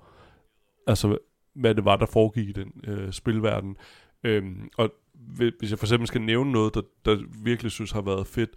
[0.87, 1.17] altså
[1.55, 3.77] hvad det var, der foregik i den øh, spilverden.
[4.23, 4.93] Øhm, og
[5.59, 8.49] hvis jeg for eksempel skal nævne noget, der, der virkelig synes har været fedt,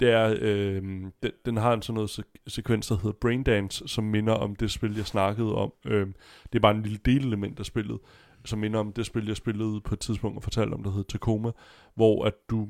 [0.00, 0.82] det er, øh,
[1.22, 4.70] den, den har en sådan noget se- sekvens, der hedder Braindance, som minder om det
[4.70, 5.72] spil, jeg snakkede om.
[5.86, 6.14] Øhm,
[6.52, 7.98] det er bare en lille delelement af spillet,
[8.44, 11.04] som minder om det spil, jeg spillede på et tidspunkt og fortalte om, der hedder
[11.08, 11.50] Tacoma,
[11.94, 12.68] hvor at du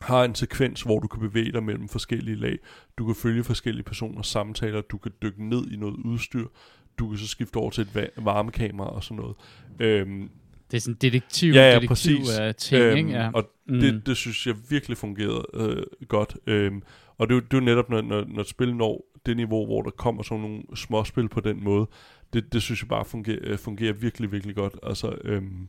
[0.00, 2.58] har en sekvens, hvor du kan bevæge dig mellem forskellige lag.
[2.98, 6.46] Du kan følge forskellige personers samtaler, du kan dykke ned i noget udstyr,
[6.98, 9.36] du kan så skifte over til et va- varmekamera og sådan noget.
[9.80, 10.30] Øhm,
[10.70, 12.38] Det er sådan detektiv, Ja, ja, detektiv præcis.
[12.40, 13.10] uh, ting, øhm, ikke?
[13.10, 13.30] Ja.
[13.34, 13.80] Og Mm.
[13.80, 16.36] det, det synes jeg virkelig fungerede øh, godt.
[16.46, 16.82] Øhm,
[17.18, 19.66] og det, er det er jo netop, når, når, når et spil når det niveau,
[19.66, 21.86] hvor der kommer sådan nogle småspil på den måde,
[22.32, 24.74] det, det synes jeg bare fungerer, øh, fungerer virkelig, virkelig godt.
[24.82, 25.68] Altså, øhm,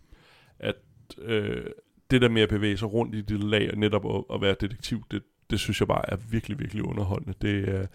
[0.60, 0.76] at
[1.22, 1.66] øh,
[2.12, 4.56] det der med at bevæge sig rundt i det lag, og netop at, at være
[4.62, 7.34] detektiv, det, det synes jeg bare er virkelig, virkelig underholdende.
[7.42, 7.88] Det øh,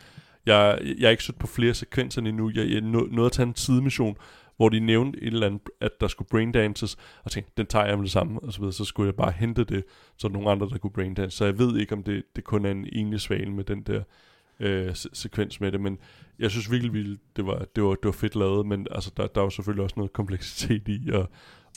[0.46, 2.50] Jeg, jeg er ikke sødt på flere sekvenser endnu.
[2.54, 4.16] Jeg, jeg nå- nåede at tage en sidemission,
[4.56, 7.96] hvor de nævnte et eller andet, at der skulle braindances, og tænkte, den tager jeg
[7.96, 9.84] med det samme, og så videre, så skulle jeg bare hente det,
[10.18, 11.36] så nogle andre, der kunne braindance.
[11.36, 14.02] Så jeg ved ikke, om det, det kun er en enlig svale med den der
[14.62, 15.98] øh, sekvens med det, men
[16.38, 19.26] jeg synes virkelig, virkelig det var, det var, det var fedt lavet, men altså, der,
[19.26, 21.26] der var selvfølgelig også noget kompleksitet i at,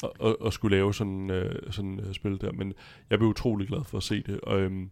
[0.04, 2.74] at, at, at skulle lave sådan, øh, sådan øh, spil der, men
[3.10, 4.90] jeg blev utrolig glad for at se det, og, øhm,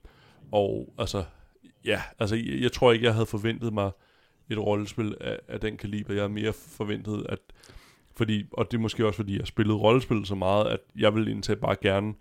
[0.52, 1.24] og altså,
[1.86, 3.92] ja, altså, jeg, jeg tror ikke, jeg havde forventet mig
[4.50, 6.14] et rollespil af, af den kaliber.
[6.14, 7.40] Jeg havde mere forventet, at
[8.16, 11.32] fordi, og det er måske også, fordi jeg spillede rollespil så meget, at jeg ville
[11.32, 12.14] indtil bare gerne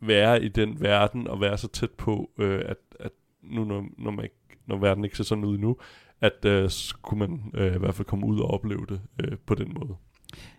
[0.00, 4.10] være i den verden, og være så tæt på, øh, at, at nu når, når,
[4.10, 5.76] man ikke, når verden ikke ser sådan ud nu,
[6.20, 9.38] at øh, så kunne man øh, i hvert fald komme ud og opleve det øh,
[9.46, 9.94] på den måde.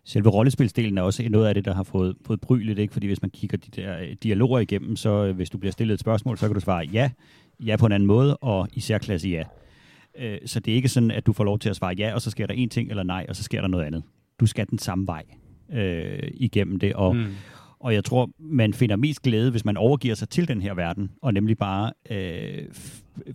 [0.05, 2.93] Selve rollespilsdelen er også noget af det, der har fået, fået bry lidt, ikke?
[2.93, 5.93] fordi hvis man kigger de der øh, dialoger igennem, så øh, hvis du bliver stillet
[5.93, 7.09] et spørgsmål, så kan du svare ja,
[7.59, 9.43] ja på en anden måde, og i særklasse ja.
[10.17, 12.21] Øh, så det er ikke sådan, at du får lov til at svare ja, og
[12.21, 14.03] så sker der en ting, eller nej, og så sker der noget andet.
[14.39, 15.23] Du skal den samme vej
[15.73, 17.25] øh, igennem det, og, mm
[17.79, 21.11] og jeg tror, man finder mest glæde, hvis man overgiver sig til den her verden,
[21.21, 22.67] og nemlig bare øh,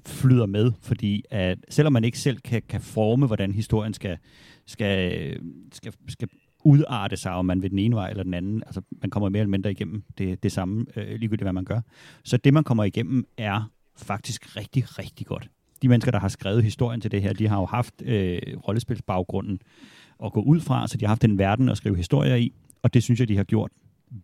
[0.07, 4.19] flyder med, fordi at selvom man ikke selv kan, kan forme, hvordan historien skal,
[4.67, 5.41] skal,
[5.73, 6.29] skal, skal
[6.65, 8.63] udarte sig, om man vil den ene vej eller den anden.
[8.67, 11.81] Altså, man kommer mere eller mindre igennem det, det samme, øh, ligegyldigt hvad man gør.
[12.25, 15.49] Så det, man kommer igennem, er faktisk rigtig, rigtig godt.
[15.83, 19.61] De mennesker, der har skrevet historien til det her, de har jo haft øh, rollespilsbaggrunden
[20.25, 22.53] at gå ud fra, så de har haft en verden at skrive historier i,
[22.83, 23.71] og det synes jeg, de har gjort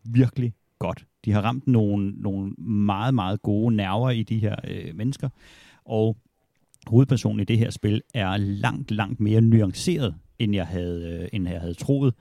[0.04, 1.06] virkelig godt.
[1.24, 5.28] De har ramt nogle, nogle meget, meget gode nerver i de her øh, mennesker,
[5.84, 6.16] og
[6.86, 11.48] hovedpersonen i det her spil er langt, langt mere nuanceret, end jeg havde, øh, end
[11.48, 12.14] jeg havde troet.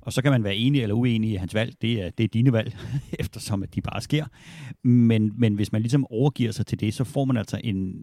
[0.00, 1.74] Og så kan man være enig eller uenig i hans valg.
[1.82, 2.76] Det er, det er dine valg,
[3.18, 4.26] eftersom at de bare sker.
[4.82, 7.96] Men, men hvis man ligesom overgiver sig til det, så får man altså en,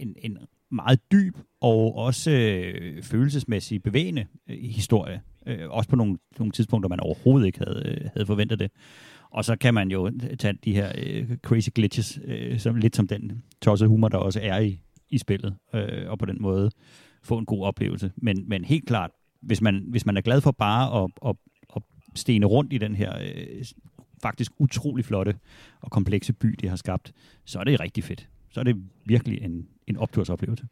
[0.00, 0.38] en, en
[0.72, 5.20] meget dyb og også øh, følelsesmæssigt bevægende øh, historie.
[5.46, 8.70] Øh, også på nogle, nogle tidspunkter, man overhovedet ikke havde, øh, havde forventet det.
[9.30, 13.08] Og så kan man jo tage de her øh, crazy glitches, øh, som, lidt som
[13.08, 14.80] den tossede humor, der også er i,
[15.10, 16.70] i spillet, øh, og på den måde
[17.22, 18.12] få en god oplevelse.
[18.16, 19.10] Men, men helt klart,
[19.42, 21.36] hvis man, hvis man er glad for bare at, at,
[21.76, 21.82] at
[22.14, 23.64] stene rundt i den her øh,
[24.22, 25.34] faktisk utrolig flotte
[25.80, 27.12] og komplekse by, de har skabt,
[27.44, 28.28] så er det rigtig fedt.
[28.52, 30.66] Så er det virkelig en, en optursoplevelse.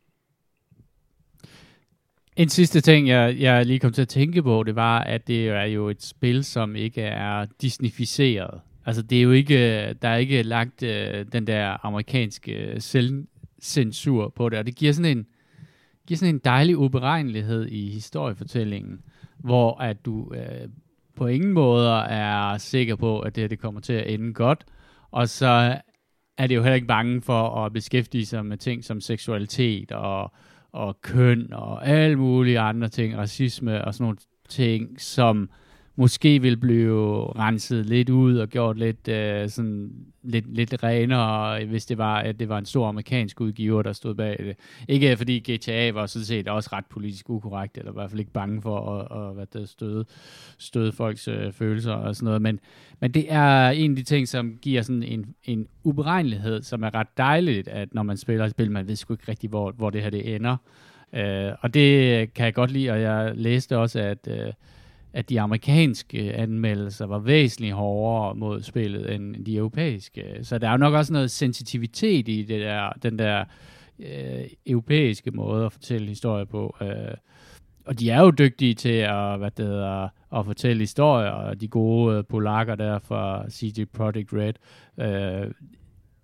[2.36, 5.48] En sidste ting, jeg, jeg lige kom til at tænke på, det var, at det
[5.48, 8.60] er jo et spil, som ikke er Disneyficeret.
[8.86, 14.28] Altså, det er jo ikke, der er ikke lagt øh, den der amerikanske øh, selvcensur
[14.36, 15.26] på det, og det giver sådan en,
[16.06, 19.00] giver sådan en dejlig uberegnelighed i historiefortællingen,
[19.38, 20.68] hvor at du øh,
[21.16, 24.64] på ingen måde er sikker på, at det, det kommer til at ende godt,
[25.10, 25.80] og så
[26.40, 30.32] er det jo heller ikke bange for at beskæftige sig med ting som seksualitet og,
[30.72, 35.50] og køn og alle mulige andre ting, racisme og sådan nogle ting, som
[36.00, 39.90] måske vil blive renset lidt ud og gjort lidt, øh, sådan,
[40.22, 44.14] lidt, lidt renere, hvis det var, at det var en stor amerikansk udgiver, der stod
[44.14, 44.56] bag det.
[44.88, 48.32] Ikke fordi GTA var sådan set også ret politisk ukorrekt, eller i hvert fald ikke
[48.32, 50.04] bange for at, at hvad det, støde,
[50.58, 52.60] støde folks øh, følelser og sådan noget, men,
[53.00, 56.94] men det er en af de ting, som giver sådan en, en uberegnelighed, som er
[56.94, 59.90] ret dejligt, at når man spiller et spil, man ved sgu ikke rigtig, hvor, hvor
[59.90, 60.56] det her det ender.
[61.12, 64.52] Øh, og det kan jeg godt lide, og jeg læste også, at øh,
[65.12, 70.24] at de amerikanske anmeldelser var væsentligt hårdere mod spillet end de europæiske.
[70.42, 73.44] Så der er jo nok også noget sensitivitet i det der, den der
[73.98, 76.76] øh, europæiske måde at fortælle historier på.
[76.82, 77.14] Øh,
[77.84, 81.68] og de er jo dygtige til at, hvad det hedder, at fortælle historier, og de
[81.68, 84.54] gode øh, polakker der fra CG Projekt Red.
[84.98, 85.52] Øh,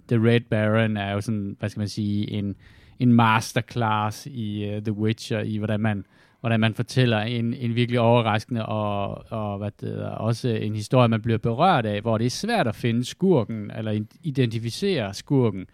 [0.08, 2.56] The Red Baron er jo sådan, hvad skal man sige, en,
[2.98, 6.04] en masterclass i uh, The Witcher, i hvordan man
[6.46, 11.08] hvordan man fortæller en, en virkelig overraskende og, og hvad det er, også en historie,
[11.08, 15.66] man bliver berørt af, hvor det er svært at finde skurken, eller identificere skurken,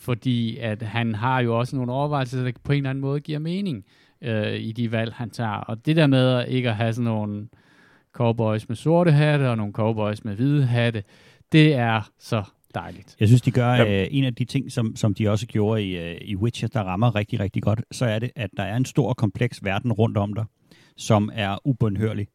[0.00, 3.38] fordi at han har jo også nogle overvejelser, der på en eller anden måde giver
[3.38, 3.84] mening
[4.22, 5.50] øh, i de valg, han tager.
[5.50, 7.48] Og det der med ikke at have sådan nogle
[8.12, 11.02] cowboys med sorte hatte, og nogle cowboys med hvide hatte,
[11.52, 12.42] det er så
[12.76, 13.16] dejligt.
[13.20, 14.02] Jeg synes, de gør ja.
[14.02, 16.80] øh, en af de ting, som, som de også gjorde i, øh, i Witcher, der
[16.80, 19.92] rammer rigtig, rigtig godt, så er det, at der er en stor og kompleks verden
[19.92, 20.44] rundt om dig,
[20.96, 22.26] som er ubundhørlig.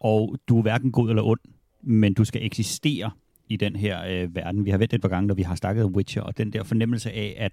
[0.00, 1.40] Og du er hverken god eller ond,
[1.82, 3.10] men du skal eksistere
[3.48, 4.64] i den her øh, verden.
[4.64, 6.62] Vi har vendt et par gange, når vi har snakket om Witcher, og den der
[6.62, 7.52] fornemmelse af, at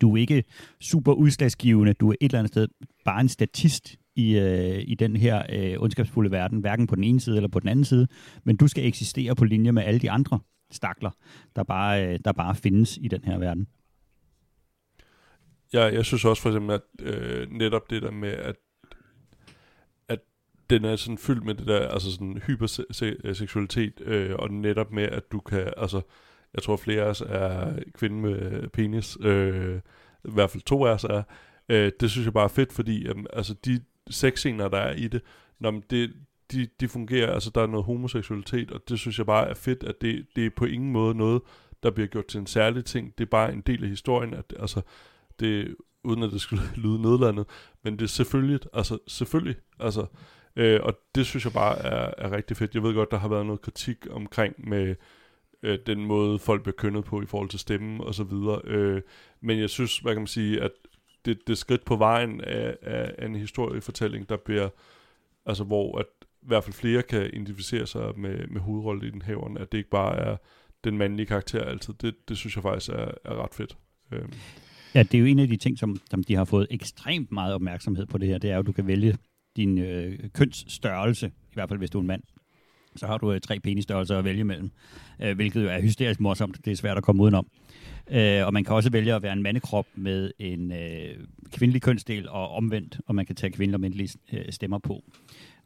[0.00, 0.44] du er ikke
[0.80, 2.68] super udslagsgivende, du er et eller andet sted
[3.04, 7.20] bare en statist i, øh, i den her øh, ondskabsfulde verden, hverken på den ene
[7.20, 8.08] side eller på den anden side,
[8.44, 10.38] men du skal eksistere på linje med alle de andre
[10.70, 11.10] stakler,
[11.56, 13.68] der bare, øh, der bare findes i den her verden.
[15.72, 18.56] Ja, jeg synes også for eksempel, at øh, netop det der med, at,
[20.08, 20.18] at
[20.70, 25.02] den er sådan fyldt med det der, altså sådan hyperseksualitet, øh, øh, og netop med,
[25.02, 26.00] at du kan, altså,
[26.54, 29.80] jeg tror flere af os er kvinde med penis, øh,
[30.24, 31.22] i hvert fald to af os er,
[31.68, 33.80] øh, det synes jeg bare er fedt, fordi øh, altså de
[34.10, 35.22] sexscener, der er i det,
[35.58, 36.12] når det,
[36.52, 39.82] de, de fungerer, altså der er noget homoseksualitet, og det synes jeg bare er fedt,
[39.82, 41.42] at det, det er på ingen måde noget,
[41.82, 44.54] der bliver gjort til en særlig ting, det er bare en del af historien, at
[44.58, 44.80] altså,
[45.40, 47.46] det, uden at det skulle lyde nedlandet,
[47.82, 50.06] men det er selvfølgelig, altså selvfølgelig, altså,
[50.56, 52.74] øh, og det synes jeg bare er, er rigtig fedt.
[52.74, 54.94] Jeg ved godt, der har været noget kritik omkring med
[55.62, 59.02] øh, den måde, folk bliver kønnet på i forhold til stemmen og så videre, øh,
[59.40, 60.70] men jeg synes, hvad kan man sige, at
[61.24, 64.68] det, det skridt på vejen af, af, en historiefortælling, der bliver,
[65.46, 66.06] altså hvor at
[66.46, 69.78] i hvert fald flere kan identificere sig med, med hovedrollen i den hævn, at det
[69.78, 70.36] ikke bare er
[70.84, 71.94] den mandlige karakter altid.
[71.94, 73.76] Det, det synes jeg faktisk er, er ret fedt.
[74.12, 74.32] Øhm.
[74.94, 77.54] Ja, det er jo en af de ting, som, som de har fået ekstremt meget
[77.54, 79.18] opmærksomhed på det her, det er jo, at du kan vælge
[79.56, 82.22] din øh, kønsstørrelse, i hvert fald hvis du er en mand.
[82.96, 84.70] Så har du øh, tre penisstørrelser at vælge mellem,
[85.22, 86.64] øh, hvilket jo er hysterisk morsomt.
[86.64, 87.46] Det er svært at komme udenom.
[88.10, 92.28] Øh, og man kan også vælge at være en mandekrop med en øh, kvindelig kønsdel
[92.28, 95.04] og omvendt, og man kan tage kvindelige og mandlige øh, stemmer på.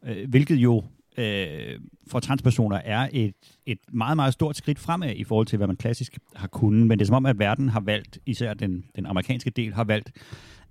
[0.06, 0.82] Øh, hvilket jo
[1.18, 3.34] øh, for transpersoner er et,
[3.66, 6.86] et meget, meget stort skridt fremad i forhold til, hvad man klassisk har kunnet.
[6.86, 9.84] Men det er som om, at verden har valgt, især den, den amerikanske del, har
[9.84, 10.12] valgt,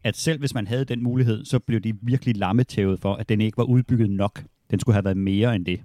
[0.03, 3.41] at selv hvis man havde den mulighed, så blev de virkelig lammetævet for, at den
[3.41, 4.43] ikke var udbygget nok.
[4.71, 5.81] Den skulle have været mere end det.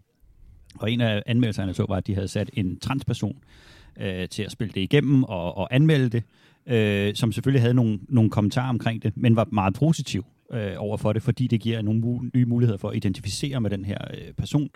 [0.79, 3.37] Og en af anmeldelserne så var, at de havde sat en transperson
[4.01, 6.23] øh, til at spille det igennem og, og anmelde det,
[6.67, 10.25] øh, som selvfølgelig havde nogle, nogle kommentarer omkring det, men var meget positiv
[10.55, 13.71] øh, over for det, fordi det giver nogle mul- nye muligheder for at identificere med
[13.71, 14.69] den her øh, person.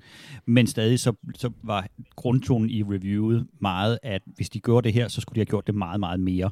[0.47, 5.09] Men stadig så, så var grundtonen i reviewet meget, at hvis de gjorde det her,
[5.09, 6.51] så skulle de have gjort det meget, meget mere.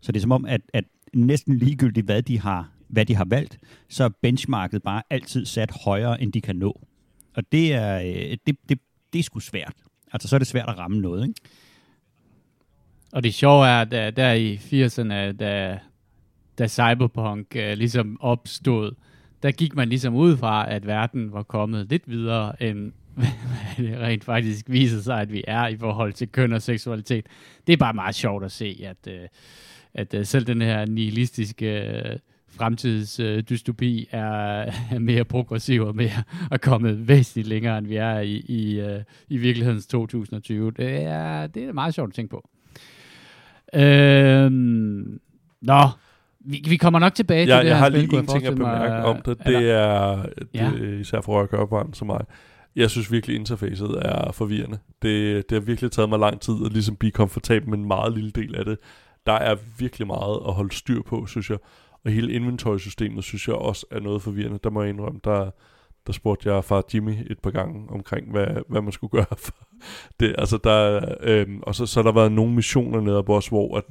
[0.00, 3.24] Så det er som om, at, at næsten ligegyldigt, hvad de har hvad de har
[3.24, 3.58] valgt,
[3.88, 6.80] så er benchmarket bare altid sat højere, end de kan nå.
[7.34, 8.78] Og det er, øh, det, det,
[9.12, 9.74] det er sgu svært.
[10.12, 11.40] Altså, så er det svært at ramme noget, ikke?
[13.12, 15.78] Og det sjove er, at der, der i 80'erne, da,
[16.58, 18.92] da Cyberpunk øh, ligesom opstod,
[19.42, 23.28] der gik man ligesom ud fra, at verden var kommet lidt videre, end hvad
[23.76, 27.26] det rent faktisk viser sig, at vi er i forhold til køn og seksualitet.
[27.66, 29.28] Det er bare meget sjovt at se, at, øh,
[29.94, 36.56] at øh, selv den her nihilistiske øh, fremtidsdystopi er, er mere progressiv og mere er
[36.56, 38.82] kommet væsentligt længere, end vi er i, i,
[39.28, 40.70] i virkelighedens 2020.
[40.70, 42.48] Det er, det er meget sjovt at tænke på.
[43.74, 45.20] Øhm,
[45.60, 45.88] nå,
[46.44, 48.46] vi, vi kommer nok tilbage ja, til det jeg her har spil, lige en ting
[48.46, 49.04] at bemærke mig.
[49.04, 49.38] om det.
[49.46, 50.70] Eller- Det er, det, Ja.
[50.78, 50.84] ja.
[51.00, 52.20] især for at gøre barn som mig.
[52.76, 54.78] Jeg synes virkelig, interfacet er forvirrende.
[55.02, 58.12] Det, det har virkelig taget mig lang tid at ligesom blive komfortabel med en meget
[58.12, 58.78] lille del af det.
[59.26, 61.58] Der er virkelig meget at holde styr på, synes jeg.
[62.04, 64.58] Og hele inventory-systemet, synes jeg også er noget forvirrende.
[64.64, 65.50] Der må jeg indrømme, der,
[66.06, 69.26] der spurgte jeg far Jimmy et par gange omkring, hvad, hvad man skulle gøre.
[69.44, 69.52] For
[70.20, 73.48] det, altså der, øhm, og så, så har der været nogle missioner nede på os,
[73.48, 73.84] hvor at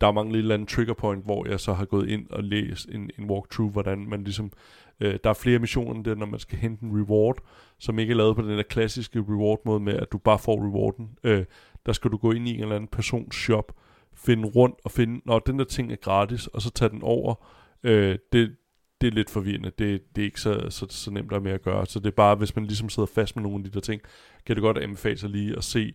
[0.00, 2.88] der er mange lille andet trigger point, hvor jeg så har gået ind og læst
[2.88, 4.52] en, en walkthrough, hvordan man ligesom,
[5.00, 7.38] øh, der er flere missioner end det, når man skal hente en reward,
[7.78, 10.68] som ikke er lavet på den der klassiske reward måde med, at du bare får
[10.68, 11.18] rewarden.
[11.24, 11.44] Øh,
[11.86, 13.72] der skal du gå ind i en eller anden persons shop,
[14.14, 17.34] finde rundt og finde, når den der ting er gratis, og så tage den over.
[17.82, 18.56] Øh, det,
[19.00, 19.70] det er lidt forvirrende.
[19.78, 21.86] Det, det er ikke så, så, så nemt at med at gøre.
[21.86, 24.02] Så det er bare, hvis man ligesom sidder fast med nogle af de der ting,
[24.46, 25.94] kan det godt anbefale sig lige at se,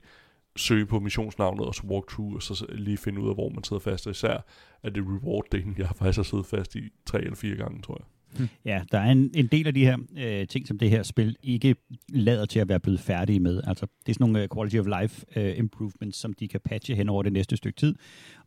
[0.55, 3.79] søge på missionsnavnet og så walkthrough, og så lige finde ud af, hvor man sidder
[3.79, 4.07] fast.
[4.07, 4.45] Og især
[4.83, 7.97] er det reward-delen, jeg har faktisk har siddet fast i tre eller fire gange, tror
[7.99, 8.05] jeg.
[8.37, 8.47] Hm.
[8.65, 11.35] Ja, der er en, en del af de her øh, ting, som det her spil
[11.43, 11.75] ikke
[12.09, 13.61] lader til at være blevet færdige med.
[13.67, 16.95] Altså, det er sådan nogle øh, quality of life øh, improvements, som de kan patche
[16.95, 17.95] hen over det næste stykke tid,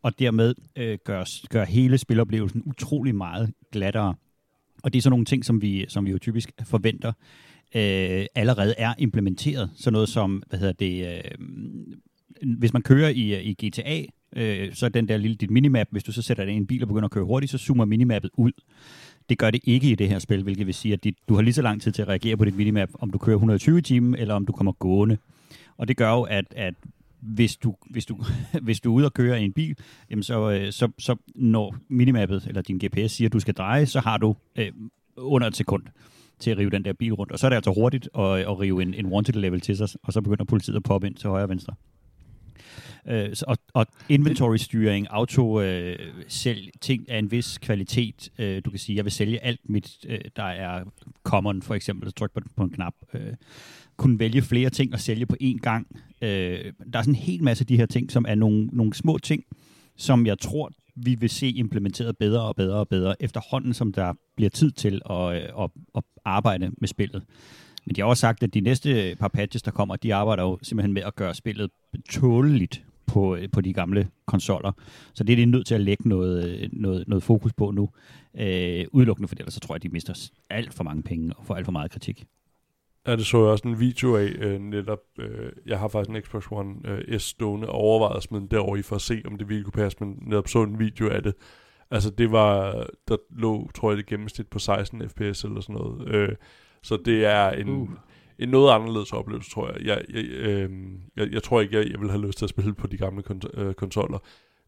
[0.03, 4.15] og dermed øh, gør, gør hele spiloplevelsen utrolig meget glattere.
[4.83, 7.13] Og det er sådan nogle ting, som vi, som vi jo typisk forventer
[7.75, 9.71] øh, allerede er implementeret.
[9.77, 11.47] Sådan noget som, hvad hedder det, øh,
[12.59, 14.03] hvis man kører i, øh, i GTA,
[14.37, 16.67] øh, så er den der lille dit minimap, hvis du så sætter dig i en
[16.67, 18.53] bil og begynder at køre hurtigt, så zoomer minimappet ud.
[19.29, 21.43] Det gør det ikke i det her spil, hvilket vil sige, at dit, du har
[21.43, 24.17] lige så lang tid til at reagere på dit minimap, om du kører 120 timer,
[24.17, 25.19] eller om du kommer gående.
[25.77, 26.75] Og det gør jo, at, at
[27.21, 28.25] hvis, du, hvis, du,
[28.63, 29.77] hvis du er ude og køre i en bil,
[30.11, 33.87] jamen så, øh, så, så når minimappet, eller din GPS siger, at du skal dreje,
[33.87, 34.73] så har du øh,
[35.17, 35.83] under et sekund
[36.41, 37.33] til at rive den der bil rundt.
[37.33, 39.89] Og så er det altså hurtigt at, at rive en, en wanted level til sig,
[40.03, 41.75] og så begynder politiet at poppe ind til højre og venstre.
[43.09, 48.29] Øh, så- og, og inventory-styring, auto øh, sælg ting af en vis kvalitet.
[48.39, 50.85] Øh, du kan sige, jeg vil sælge alt mit, øh, der er
[51.23, 52.95] common, for eksempel, så tryk på, på en knap.
[53.15, 53.33] Øh,
[53.97, 55.87] kunne vælge flere ting og sælge på én gang.
[56.23, 56.29] Øh,
[56.93, 59.19] der er sådan en hel masse af de her ting, som er nogle, nogle små
[59.19, 59.45] ting,
[59.97, 60.71] som jeg tror,
[61.05, 65.03] vi vil se implementeret bedre og bedre og bedre, efterhånden som der bliver tid til
[65.11, 67.23] at, øh, at, at arbejde med spillet.
[67.87, 70.59] Men de har også sagt, at de næste par patches, der kommer, de arbejder jo
[70.63, 71.71] simpelthen med at gøre spillet
[72.11, 74.73] tåleligt på, øh, på de gamle konsoller.
[75.15, 77.89] Så det er de nødt til at lægge noget, øh, noget, noget fokus på nu.
[78.39, 81.47] Øh, udelukkende, for ellers så tror jeg, at de mister alt for mange penge og
[81.47, 82.25] får alt for meget kritik.
[83.07, 85.01] Ja, det så jeg også en video af øh, netop.
[85.19, 88.51] Øh, jeg har faktisk en Xbox One øh, S stående og overvejet at smide den
[88.51, 91.09] derover i for at se, om det virkelig kunne passe, men netop så en video
[91.09, 91.35] af det.
[91.91, 92.73] Altså det var,
[93.09, 96.09] der lå, tror jeg, det gennemsnit på 16 fps eller sådan noget.
[96.09, 96.37] Øh,
[96.83, 97.89] så det er en, uh.
[98.39, 99.87] en noget anderledes oplevelse, tror jeg.
[99.87, 100.71] Jeg, jeg, øh,
[101.17, 103.23] jeg, jeg tror ikke, jeg, jeg vil have lyst til at spille på de gamle
[103.31, 104.19] kont- øh, konsoller.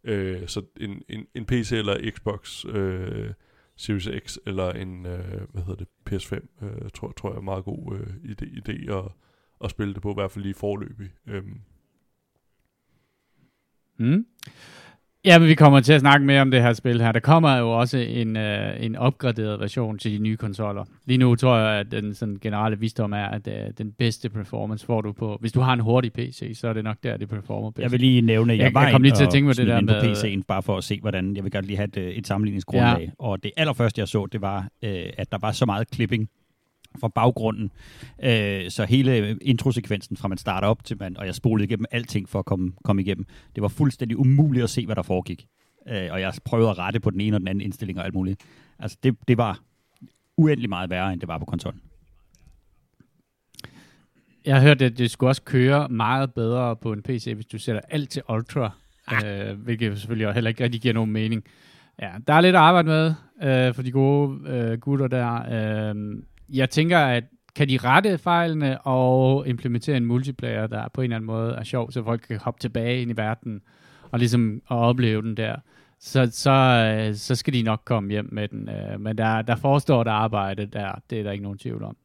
[0.05, 3.31] Øh, så en, en, en PC eller Xbox øh,
[3.81, 7.65] Series X eller en, øh, hvad hedder det, PS5, øh, tror, tror jeg er meget
[7.65, 9.13] god øh, idé, idé at,
[9.65, 11.11] at spille det på, i hvert fald lige forløbig.
[11.27, 11.61] Øhm.
[13.97, 14.27] Mm.
[15.25, 17.13] Ja, men vi kommer til at snakke mere om det her spil her.
[17.13, 20.85] Der kommer jo også en, øh, en opgraderet version til de nye konsoller.
[21.07, 24.87] Lige nu tror jeg, at den sådan, generelle visdom er, at øh, den bedste performance
[24.87, 25.37] får du på...
[25.41, 27.83] Hvis du har en hurtig PC, så er det nok der, det performer bedst.
[27.83, 29.67] Jeg vil lige nævne, at jeg, Jeg- var kom lige til at tænke på det
[29.67, 31.37] der med- PC'en, bare for at se, hvordan...
[31.37, 33.01] Jeg vil godt lige have et, øh, et sammenligningsgrundlag.
[33.01, 33.11] Ja.
[33.19, 36.29] Og det allerførste, jeg så, det var, øh, at der var så meget clipping
[36.99, 37.71] fra baggrunden.
[38.23, 42.29] Øh, så hele introsekvensen fra man starter op til man, og jeg spolede igennem alting
[42.29, 43.27] for at komme, komme igennem.
[43.55, 45.47] Det var fuldstændig umuligt at se, hvad der foregik.
[45.89, 48.15] Øh, og jeg prøvede at rette på den ene og den anden indstilling og alt
[48.15, 48.41] muligt.
[48.79, 49.61] Altså det, det var
[50.37, 51.81] uendelig meget værre, end det var på konsollen.
[54.45, 57.59] Jeg har hørt, at det skulle også køre meget bedre på en PC, hvis du
[57.59, 58.71] sætter alt til Ultra,
[59.25, 61.45] øh, hvilket selvfølgelig heller ikke rigtig giver nogen mening.
[62.03, 65.35] Ja, der er lidt at arbejde med øh, for de gode øh, gutter der.
[65.91, 66.23] Øh,
[66.53, 67.25] jeg tænker, at
[67.57, 71.65] kan de rette fejlene og implementere en multiplayer, der på en eller anden måde er
[71.65, 73.63] sjov, så folk kan hoppe tilbage ind i verden
[74.11, 75.57] og ligesom og opleve den der,
[76.01, 78.69] så, så, øh, så skal de nok komme hjem med den.
[78.69, 81.97] Øh, men der, der forestår der arbejde der, det er der ikke nogen tvivl om.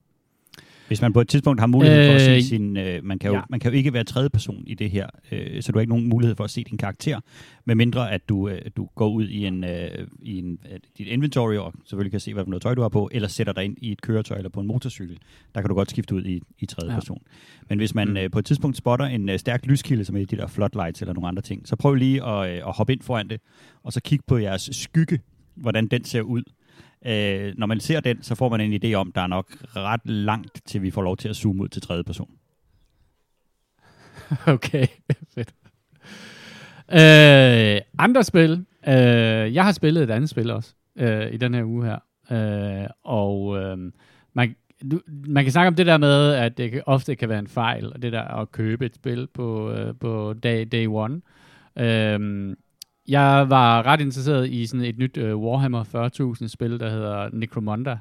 [0.88, 2.78] Hvis man på et tidspunkt har mulighed for at se Øh, sin...
[2.78, 3.42] Øh, man, kan jo, ja.
[3.50, 5.90] man kan jo ikke være tredje person i det her, øh, så du har ikke
[5.94, 7.20] nogen mulighed for at se din karakter,
[7.66, 11.56] medmindre at du, øh, du går ud i, en, øh, i en, øh, dit inventory
[11.56, 13.78] og selvfølgelig kan se, hvad for noget tøj du har på, eller sætter dig ind
[13.82, 15.18] i et køretøj eller på en motorcykel.
[15.56, 16.98] Der kan du godt skifte ud i, i tredje Ja.
[16.98, 17.22] person.
[17.70, 18.18] Men hvis man mm.
[18.18, 21.14] øh, på et tidspunkt spotter en øh, stærk lyskilde, som er de der floodlights eller
[21.14, 23.42] nogle andre ting, så prøv lige at, øh, at hoppe ind foran det,
[23.84, 25.20] og så kig på jeres skygge,
[25.56, 26.44] hvordan den ser ud.
[27.06, 30.02] Øh, når man ser den, så får man en idé om, der er nok ret
[30.04, 32.32] langt, til vi får lov til at zoome ud til tredje person.
[34.48, 34.88] Okay,
[35.34, 35.54] fedt.
[36.92, 38.66] Øh, andre spil.
[38.88, 42.00] Øh, jeg har spillet et andet spil også øh, i den her uge her.
[42.32, 43.78] Øh, og øh,
[44.34, 44.56] man,
[44.92, 47.48] du, man kan snakke om det der med, at det kan, ofte kan være en
[47.48, 51.22] fejl, og det der at købe et spil på, øh, på day, day one.
[51.80, 52.56] Øh,
[53.08, 55.84] jeg var ret interesseret i sådan et nyt øh, Warhammer
[56.42, 57.98] 40.000 spil, der hedder Necromunda,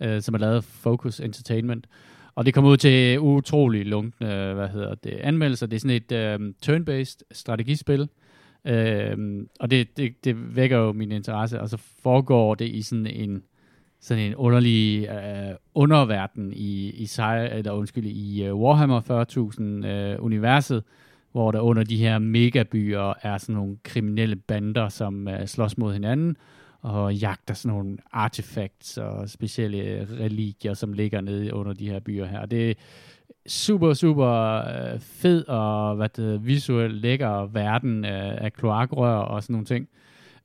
[0.00, 1.86] øh, som er lavet af Focus Entertainment.
[2.34, 5.66] Og det kom ud til utrolig lunkne, hvad hedder det, anmeldelser.
[5.66, 8.08] Det er sådan et øh, turn-based strategispil,
[8.64, 9.16] øh,
[9.60, 13.42] og det, det, det vækker jo min interesse, og så foregår det i sådan en
[14.00, 19.00] sådan en underlig øh, underverden i, i, sig, eller undskyld, i uh, Warhammer
[19.82, 20.82] 40.000 øh, universet,
[21.34, 25.92] hvor der under de her megabyer er sådan nogle kriminelle bander, som øh, slås mod
[25.92, 26.36] hinanden,
[26.80, 32.26] og jagter sådan nogle artefacts og specielle religier, som ligger nede under de her byer
[32.26, 32.46] her.
[32.46, 32.74] Det er
[33.46, 39.52] super, super øh, fed og hvad det, visuelt lækker verden øh, af kloakrør og sådan
[39.52, 39.88] nogle ting.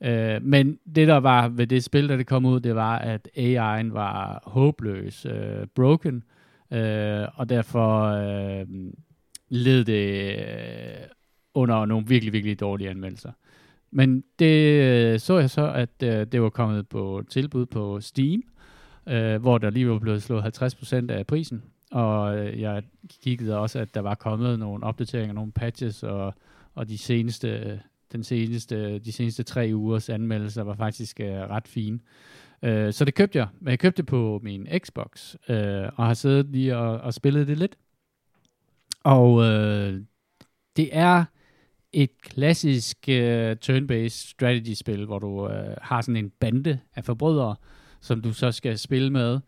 [0.04, 3.30] Øh, men det der var ved det spil, da det kom ud, det var, at
[3.38, 6.24] AI'en var håbløs, øh, broken,
[6.72, 8.66] øh, og derfor øh,
[9.50, 11.08] led det øh,
[11.54, 13.32] under nogle virkelig, virkelig dårlige anmeldelser.
[13.92, 18.44] Men det øh, så jeg så, at øh, det var kommet på tilbud på Steam,
[19.08, 21.64] øh, hvor der lige var blevet slået 50% af prisen.
[21.92, 22.84] Og øh, jeg
[23.24, 26.34] kiggede også, at der var kommet nogle opdateringer, nogle patches, og,
[26.76, 27.78] og de seneste, øh,
[28.12, 32.00] den seneste, de seneste tre ugers anmeldelser var faktisk øh, ret fine.
[32.64, 33.48] Øh, så det købte jeg.
[33.60, 37.48] Men jeg købte det på min Xbox, øh, og har siddet lige og, og spillet
[37.48, 37.78] det lidt.
[39.04, 40.02] Og øh,
[40.78, 41.26] det er
[41.94, 47.56] et klassisk øh, turn-based strategy-spil, hvor du øh, har sådan en bande af forbrydere,
[48.02, 49.40] som du så skal spille med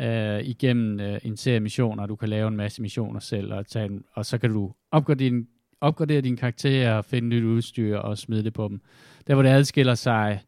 [0.00, 2.06] øh, igennem øh, en serie missioner.
[2.06, 5.28] Du kan lave en masse missioner selv, og, tage en, og så kan du opgradere
[5.28, 5.46] din,
[5.80, 8.80] opgradere din karakter, finde nyt udstyr og smide det på dem.
[9.26, 10.40] Der, hvor det adskiller sig,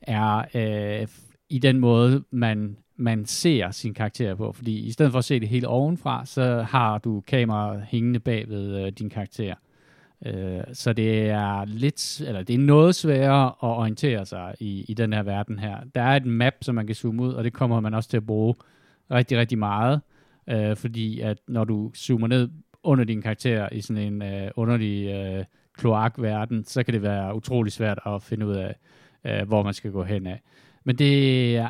[0.00, 1.08] er øh,
[1.50, 4.52] i den måde, man, man ser sin karakter på.
[4.52, 8.48] Fordi i stedet for at se det hele ovenfra, så har du kameraet hængende bag
[8.48, 9.54] ved øh, din karakter.
[10.26, 14.94] Øh, så det er lidt, eller det er noget sværere at orientere sig i, i
[14.94, 15.76] den her verden her.
[15.94, 18.16] Der er et map, som man kan zoome ud, og det kommer man også til
[18.16, 18.54] at bruge
[19.10, 20.00] rigtig, rigtig meget.
[20.50, 22.48] øh, fordi at når du zoomer ned
[22.82, 25.44] under din karakter i sådan en øh, underlig øh,
[25.76, 28.74] kloakverden, så kan det være utrolig svært at finde ud af,
[29.24, 30.40] øh, hvor man skal gå hen af.
[30.84, 31.68] Men det er...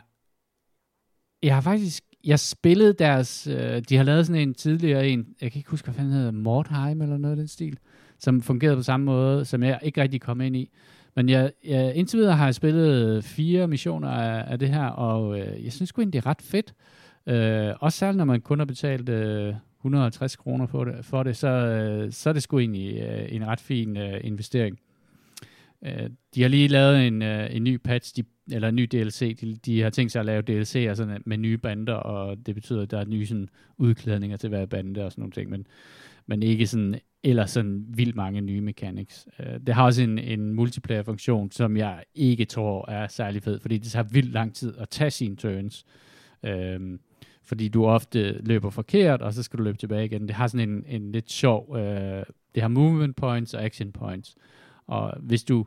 [1.43, 2.05] Jeg har faktisk...
[2.25, 3.47] Jeg spillede deres...
[3.47, 5.27] Øh, de har lavet sådan en tidligere en...
[5.41, 7.79] Jeg kan ikke huske, hvad fanden hedder Mordheim eller noget af den stil.
[8.19, 10.71] Som fungerede på samme måde, som jeg ikke rigtig kom ind i.
[11.17, 15.41] Men jeg, jeg, indtil videre har jeg spillet fire missioner af, af det her, og
[15.41, 16.75] øh, jeg synes sgu egentlig, det er ret fedt.
[17.27, 21.37] Øh, også særligt, når man kun har betalt øh, 150 kroner for det, for det
[21.37, 24.79] så, øh, så er det sgu egentlig øh, en ret fin øh, investering.
[25.85, 28.23] Øh, de har lige lavet en, øh, en ny patch, de,
[28.53, 29.41] eller en ny DLC.
[29.41, 32.55] De, de har tænkt sig at lave DLC'er sådan, øh, med nye bander, og det
[32.55, 35.51] betyder, at der er nye sådan, udklædninger til hver bande og sådan nogle ting.
[35.51, 35.67] Men,
[36.27, 39.29] men ikke sådan, eller sådan vildt mange nye mechanics.
[39.39, 43.79] Uh, det har også en, en multiplayer-funktion, som jeg ikke tror er særlig fed, fordi
[43.79, 45.85] det tager vildt lang tid at tage sine turns.
[46.43, 46.99] Uh,
[47.49, 50.29] fordi du ofte løber forkert, og så skal du løbe tilbage igen.
[50.29, 52.25] Det har sådan en, en lidt sjov, øh,
[52.55, 54.37] det har movement points og action points.
[54.87, 55.67] Og hvis du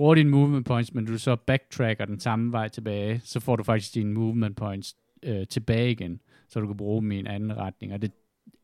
[0.00, 3.62] bruger dine movement points, men du så backtracker den samme vej tilbage, så får du
[3.62, 7.56] faktisk dine movement points øh, tilbage igen, så du kan bruge dem i en anden
[7.56, 7.92] retning.
[7.92, 8.12] Og det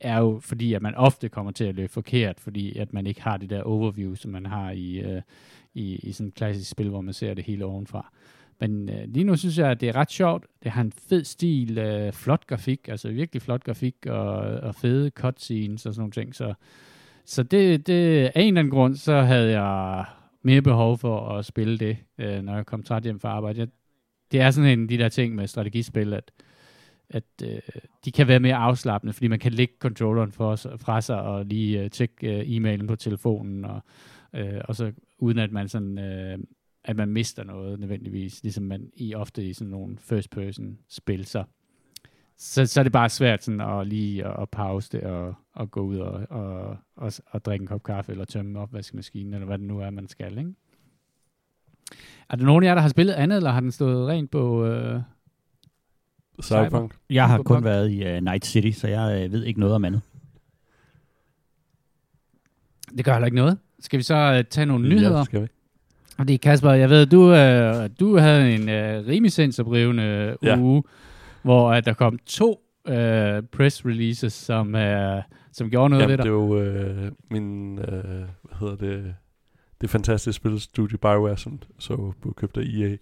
[0.01, 3.23] er jo fordi, at man ofte kommer til at løbe forkert, fordi at man ikke
[3.23, 5.23] har det der overview, som man har i, øh,
[5.75, 8.13] i, i sådan et klassisk spil, hvor man ser det hele ovenfra.
[8.61, 10.47] Men øh, lige nu synes jeg, at det er ret sjovt.
[10.63, 15.11] Det har en fed stil, øh, flot grafik, altså virkelig flot grafik, og, og fede
[15.11, 16.35] cutscenes og sådan nogle ting.
[16.35, 16.55] Så,
[17.25, 20.05] så det, det, af en eller anden grund, så havde jeg
[20.47, 23.61] mere behov for at spille det, øh, når jeg kom træt hjem fra arbejde.
[23.61, 23.69] Jeg,
[24.33, 26.33] det er sådan en af de der ting med strategispil, at,
[27.11, 27.59] at øh,
[28.05, 31.83] de kan være mere afslappende, fordi man kan lægge controlleren for, fra sig og lige
[31.83, 33.81] øh, tjekke øh, e-mailen på telefonen, og,
[34.35, 35.99] øh, og så uden at man sådan...
[35.99, 36.39] Øh,
[36.89, 41.25] at man mister noget nødvendigvis, ligesom man i ofte i sådan nogle first person spil,
[41.25, 41.45] så,
[42.39, 45.71] så, så er det bare svært sådan at lige at, at pause det og, og
[45.71, 49.59] gå ud og, og, og, og drikke en kop kaffe eller tømme opvaskemaskinen, eller hvad
[49.59, 50.55] det nu er, man skal, ikke?
[52.29, 54.65] Er der nogen af jer, der har spillet andet, eller har den stået rent på...
[54.67, 55.01] Øh,
[56.43, 56.95] Cyberpunk.
[57.11, 59.85] Jeg har kun været i uh, Night City, så jeg uh, ved ikke noget om
[59.85, 60.01] andet.
[62.97, 63.59] Det gør heller ikke noget.
[63.81, 65.19] Skal vi så uh, tage nogle nyheder?
[65.19, 65.47] Ja, skal vi.
[66.17, 70.59] Fordi Kasper, jeg ved, du, øh, du havde en øh, rimelig sindsoprivende Ja.
[70.59, 70.83] uge,
[71.47, 75.23] hvor øh, der kom to øh, press releases, som, øh,
[75.53, 76.31] som gjorde noget Jamen, ved det dig.
[76.31, 77.85] er jo øh, min, øh,
[78.43, 79.15] hvad hedder det,
[79.81, 82.97] det fantastiske spilstudie BioWare, som så blev købt af EA.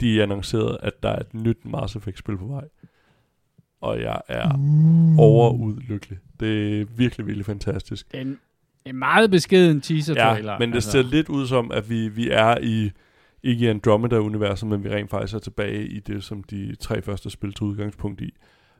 [0.00, 2.64] De annoncerede, at der er et nyt Mass Effect-spil på vej.
[3.80, 5.18] Og jeg er Mm.
[5.18, 6.18] overudlykkelig.
[6.40, 8.12] Det er virkelig, virkelig fantastisk.
[8.12, 8.38] Det er en,
[8.84, 10.52] en meget beskeden teaser-trailer.
[10.52, 10.90] Ja, men det altså.
[10.90, 12.90] ser lidt ud som, at vi, vi er i,
[13.42, 17.30] ikke i Andromeda-universet, men vi rent faktisk er tilbage i det, som de tre første
[17.30, 18.30] spil tog udgangspunkt i.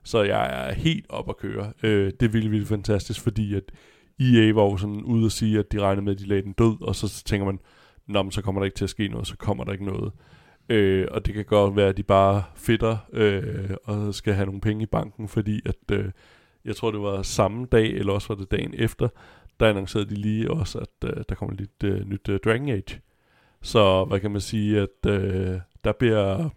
[0.02, 1.72] Så jeg er helt op at køre.
[1.82, 3.72] Øh, det er virkelig, virkelig fantastisk, fordi at
[4.20, 6.52] EA var jo sådan ude at sige, at de regnede med, at de lagde den
[6.52, 7.58] død, og så tænker man,
[8.06, 10.12] Nå, men så kommer der ikke til at ske noget, så kommer der ikke noget.
[10.68, 14.60] Øh, og det kan godt være, at de bare fitter øh, og skal have nogle
[14.60, 16.10] penge i banken, fordi at, øh,
[16.64, 19.08] jeg tror, det var samme dag, eller også var det dagen efter,
[19.60, 23.00] der annoncerede de lige også, at øh, der kommer lidt øh, nyt øh, Dragon Age.
[23.62, 26.48] Så hvad kan man sige, at øh, der bliver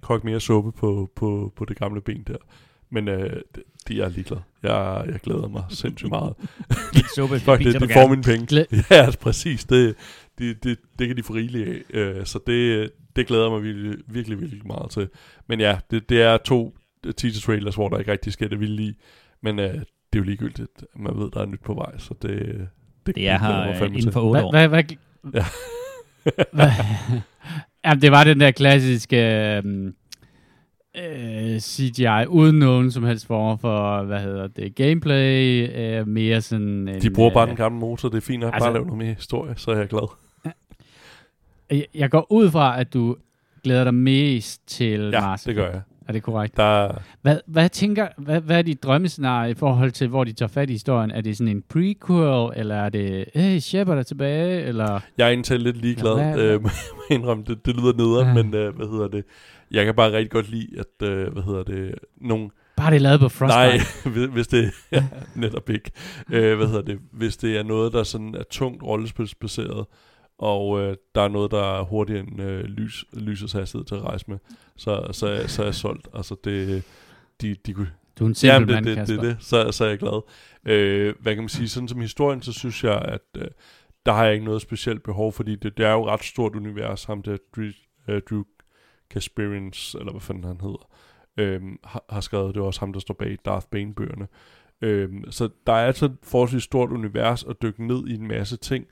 [0.00, 2.36] kogt mere suppe på, på, på det gamle ben der.
[2.90, 4.42] Men øh, de, de er ligeglade.
[4.62, 6.34] Jeg, jeg glæder mig sindssygt meget.
[7.16, 8.46] Suppe, Fuck det, de får mine penge.
[8.52, 9.64] Glæ- Ja, altså, præcis.
[9.64, 9.94] Det,
[10.38, 11.82] det, det, det kan de få rigeligt af.
[11.98, 15.08] Øh, så det, det glæder mig virkelig, virkelig, virkelig meget til.
[15.46, 16.76] Men ja, det, det er to
[17.16, 18.94] teaser trailers, hvor der ikke rigtig sker det vildt i.
[19.42, 19.78] Men øh, det
[20.12, 20.84] er jo ligegyldigt.
[20.96, 22.30] Man ved, der er nyt på vej, så det,
[23.06, 24.50] det, Det er glæder jeg mig øh, fandme inden for otte Hvad, år.
[24.50, 24.84] hvad, hvad,
[25.34, 25.44] Ja.
[27.84, 29.16] Jamen, det var den der klassiske
[29.56, 29.94] øhm,
[30.96, 36.88] øh, CGI, uden nogen som helst form for, hvad hedder det, gameplay, øh, mere sådan
[36.88, 38.86] en, De bruger bare øh, den gamle motor, det er fint at altså- bare lave
[38.86, 40.08] noget mere historie, så er jeg glad.
[41.70, 43.16] Jeg, jeg går ud fra, at du
[43.64, 45.42] glæder dig mest til Ja, Mars.
[45.42, 45.80] det gør jeg.
[46.08, 46.56] Er det korrekt?
[46.56, 46.92] Der,
[47.22, 50.70] Hvad, hvad tænker, hvad, hvad er dit drømmescenarie i forhold til, hvor de tager fat
[50.70, 51.10] i historien?
[51.10, 55.00] Er det sådan en prequel, eller er det, hey, Shepard er tilbage, eller...
[55.18, 56.60] jeg er egentlig lidt ligeglad, Ja, hvad- øh,
[57.10, 58.42] indrømme, det, det lyder nederen, Ja.
[58.42, 59.24] men øh, hvad hedder det?
[59.70, 63.00] Jeg kan bare rigtig godt lide, at, øh, hvad hedder det, nogle Bare det er
[63.00, 63.54] lavet på Frostbite.
[63.54, 63.78] Nej,
[64.14, 65.04] hvis- hvis det ja,
[65.34, 65.90] netop ikke.
[66.32, 66.98] Øh, hvad hedder det?
[67.12, 69.86] Hvis det er noget, der sådan er tungt rollespilsbaseret,
[70.38, 74.02] og øh, der er noget, der er hurtigere end øh, lys, lysets hastighed til at
[74.04, 74.38] rejse med,
[74.78, 76.08] så, så, så er jeg solgt.
[76.14, 76.82] Altså det,
[77.40, 79.22] de, de kunne, Du er en simpel Jamen, det, mand, det, det, Kasper.
[79.22, 80.22] det, så, så er jeg glad.
[80.66, 81.68] Øh, hvad kan man sige?
[81.68, 83.48] Sådan som historien, så synes jeg, at øh,
[84.06, 86.56] der har jeg ikke noget specielt behov, fordi det, det er jo et ret stort
[86.56, 87.70] univers, ham der Drew,
[88.08, 88.42] øh, Drew
[89.10, 90.88] Casperians, eller hvad fanden han hedder.
[91.38, 92.54] øhm, har, har skrevet.
[92.54, 94.26] Det er også ham, der står bag Darth Bane-bøgerne.
[94.82, 98.56] Øhm, så der er altså et forholdsvis stort univers at dykke ned i en masse
[98.56, 98.86] ting.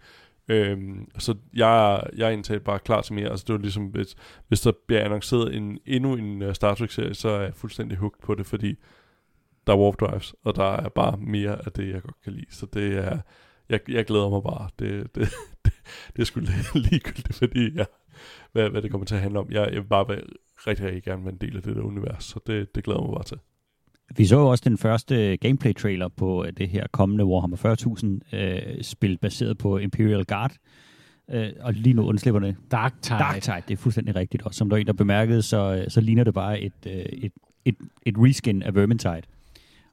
[0.49, 3.31] Øhm, så jeg, jeg er indtaget bare klar til mere.
[3.31, 4.17] Altså det var ligesom, hvis,
[4.49, 8.23] hvis der bliver annonceret en, endnu en uh, Star Trek-serie, så er jeg fuldstændig hooked
[8.23, 8.77] på det, fordi
[9.67, 12.47] der er warp drives, og der er bare mere af det, jeg godt kan lide.
[12.51, 13.19] Så det er,
[13.69, 14.69] jeg, jeg glæder mig bare.
[14.79, 15.29] Det, det,
[15.65, 15.73] det,
[16.17, 16.41] det er sgu
[16.91, 17.87] ligegyldigt, fordi jeg,
[18.53, 19.51] hvad, hvad det kommer til at handle om.
[19.51, 20.23] Jeg, jeg vil bare være
[20.67, 23.15] rigtig, rigtig gerne være en del af det der univers, så det, det glæder mig
[23.15, 23.39] bare til.
[24.17, 28.83] Vi så jo også den første gameplay-trailer på øh, det her kommende Warhammer 40.000 øh,
[28.83, 30.53] spil baseret på Imperial Guard.
[31.31, 32.57] Øh, og lige nu undslipper det.
[32.71, 33.19] Dark Tide.
[33.19, 34.43] Dark Tide, det er fuldstændig rigtigt.
[34.43, 37.33] Og som der en, der bemærkede, så, øh, så ligner det bare et, øh, et,
[37.65, 37.77] et,
[38.07, 39.23] et reskin af Vermintide.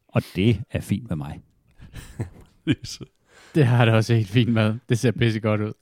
[0.07, 1.41] Og det er fint med mig.
[3.55, 4.76] det har det også helt fint med.
[4.89, 5.74] Det ser pisse godt ud.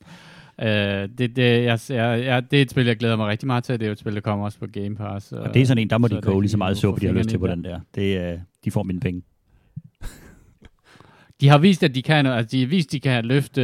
[0.58, 3.64] Uh, det, det, jeg, jeg, jeg, det er et spil, jeg glæder mig rigtig meget
[3.64, 3.80] til.
[3.80, 5.32] Det er jo et spil, der kommer også på Game Pass.
[5.32, 7.06] Og, og det er sådan en, der må de koge lige så meget suppe, de
[7.06, 7.80] har lyst til på den der.
[7.96, 9.22] Det, uh, de får mine penge.
[11.42, 13.62] de har vist, at de kan, altså de har vist, at de kan løfte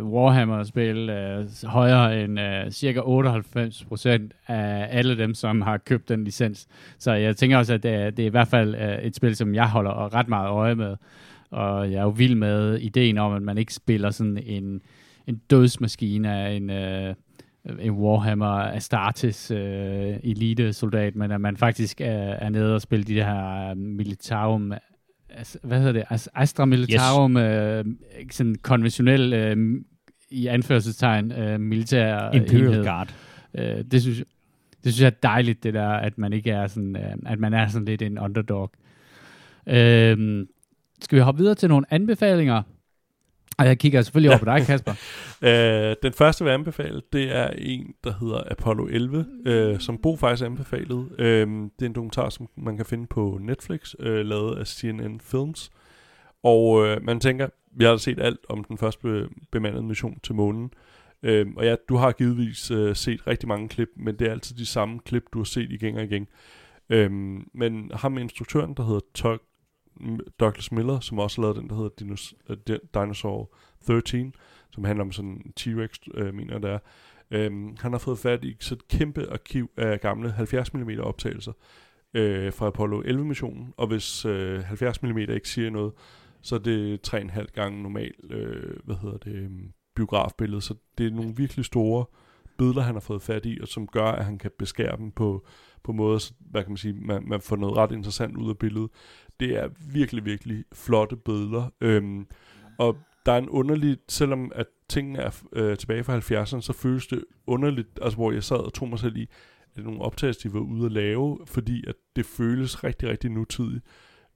[0.00, 4.08] uh, Warhammer-spil uh, højere end uh, cirka 98%
[4.46, 6.66] af alle dem, som har købt den licens.
[6.98, 9.36] Så jeg tænker også, at det er, det er i hvert fald uh, et spil,
[9.36, 10.96] som jeg holder ret meget øje med.
[11.50, 14.80] Og jeg er jo vild med ideen om, at man ikke spiller sådan en
[15.28, 17.14] en dødsmaskine af en, øh,
[17.80, 23.14] en Warhammer Astartes øh, elite-soldat, men at man faktisk er, er nede og spille de
[23.14, 24.72] her Militarum
[25.62, 26.28] hvad hedder det?
[26.34, 27.42] Astra Militarum, yes.
[27.42, 27.84] øh,
[28.30, 29.82] sådan konventionel, øh,
[30.30, 32.84] i anførselstegn, øh, militær Imperial enhed.
[32.84, 33.14] Guard.
[33.54, 34.24] Øh, det synes
[34.84, 37.54] det synes jeg er dejligt, det der, at man ikke er sådan, øh, at man
[37.54, 38.70] er sådan lidt en underdog.
[39.66, 40.46] Øh,
[41.02, 42.62] skal vi hoppe videre til nogle anbefalinger?
[43.58, 44.92] Og jeg kigger selvfølgelig over på dig, Kasper.
[45.42, 49.98] uh, den første, vil anbefale, det er en, der hedder Apollo 11, uh, øh, som
[49.98, 50.94] Bo faktisk anbefalede.
[50.98, 55.20] Uh, det er en dokumentar, som man kan finde på Netflix, uh, lavet af CNN
[55.20, 55.70] Films.
[56.42, 60.34] Og uh, man tænker, vi har set alt om den første be- bemandede mission til
[60.34, 60.70] månen.
[61.22, 64.56] Uh, og ja, du har givetvis uh, set rigtig mange klip, men det er altid
[64.56, 66.26] de samme klip, du har set igen og igen.
[66.94, 67.12] Uh,
[67.54, 69.40] men ham instruktøren, der hedder Tug
[70.40, 73.54] Douglas Miller, som også lavede den, der hedder Dinos, uh, Dinosaur
[73.90, 74.34] øh, 13,
[74.70, 76.78] som handler om sådan en T-Rex, uh, mener det er.
[77.46, 81.52] Um, han har fået fat i så et kæmpe arkiv af gamle 70 mm optagelser
[81.52, 85.92] uh, fra Apollo 11-missionen, og hvis uh, 70 mm ikke siger noget,
[86.42, 91.10] så er det 3,5 gange normal, uh, hvad hedder det, um, biografbillede, så det er
[91.10, 92.04] nogle virkelig store
[92.58, 95.46] billeder, han har fået fat i, og som gør, at han kan beskære dem på,
[95.88, 98.58] på måder, så, hvad kan man sige, man, man får noget ret interessant ud af
[98.58, 98.90] billedet
[99.40, 101.72] det er virkelig, virkelig flotte billeder.
[101.80, 102.26] Øhm,
[102.78, 107.06] og der er en underlig, selvom at tingene er øh, tilbage fra 70'erne, så føles
[107.06, 109.28] det underligt, altså hvor jeg sad og tog mig selv i,
[109.76, 113.84] at nogle optagelser, de var ude at lave, fordi at det føles rigtig, rigtig nutidigt.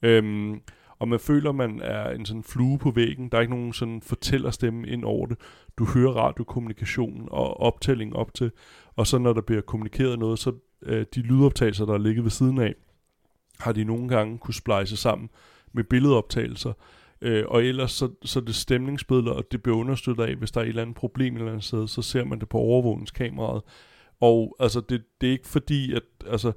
[0.03, 0.61] Øhm,
[0.98, 3.28] og man føler, man er en sådan flue på væggen.
[3.28, 5.38] Der er ikke nogen sådan fortællerstemme ind over det.
[5.78, 8.50] Du hører radiokommunikation og optælling op til,
[8.97, 12.30] og så når der bliver kommunikeret noget, så øh, de lydoptagelser, der er ligget ved
[12.30, 12.74] siden af,
[13.61, 15.30] har de nogle gange kunne splice sammen
[15.72, 16.72] med billedoptagelser.
[17.20, 20.64] Øh, og ellers så, så det stemningsbilleder, og det bliver understøttet af, hvis der er
[20.64, 23.62] et eller andet problem et eller andet sted, så ser man det på overvågningskameraet.
[24.20, 26.53] Og altså, det, det er ikke fordi, at altså,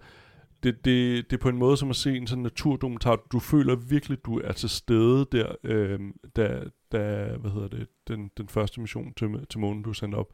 [0.63, 3.15] det, det, det er på en måde som at se en sådan naturdokumentar.
[3.31, 5.99] Du føler virkelig, du er til stede der, øh,
[6.35, 10.33] da, da hvad hedder det, den, den første mission til, til månen, du sendte op.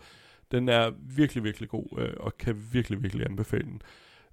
[0.51, 3.81] Den er virkelig, virkelig god, øh, og kan virkelig, virkelig anbefale den.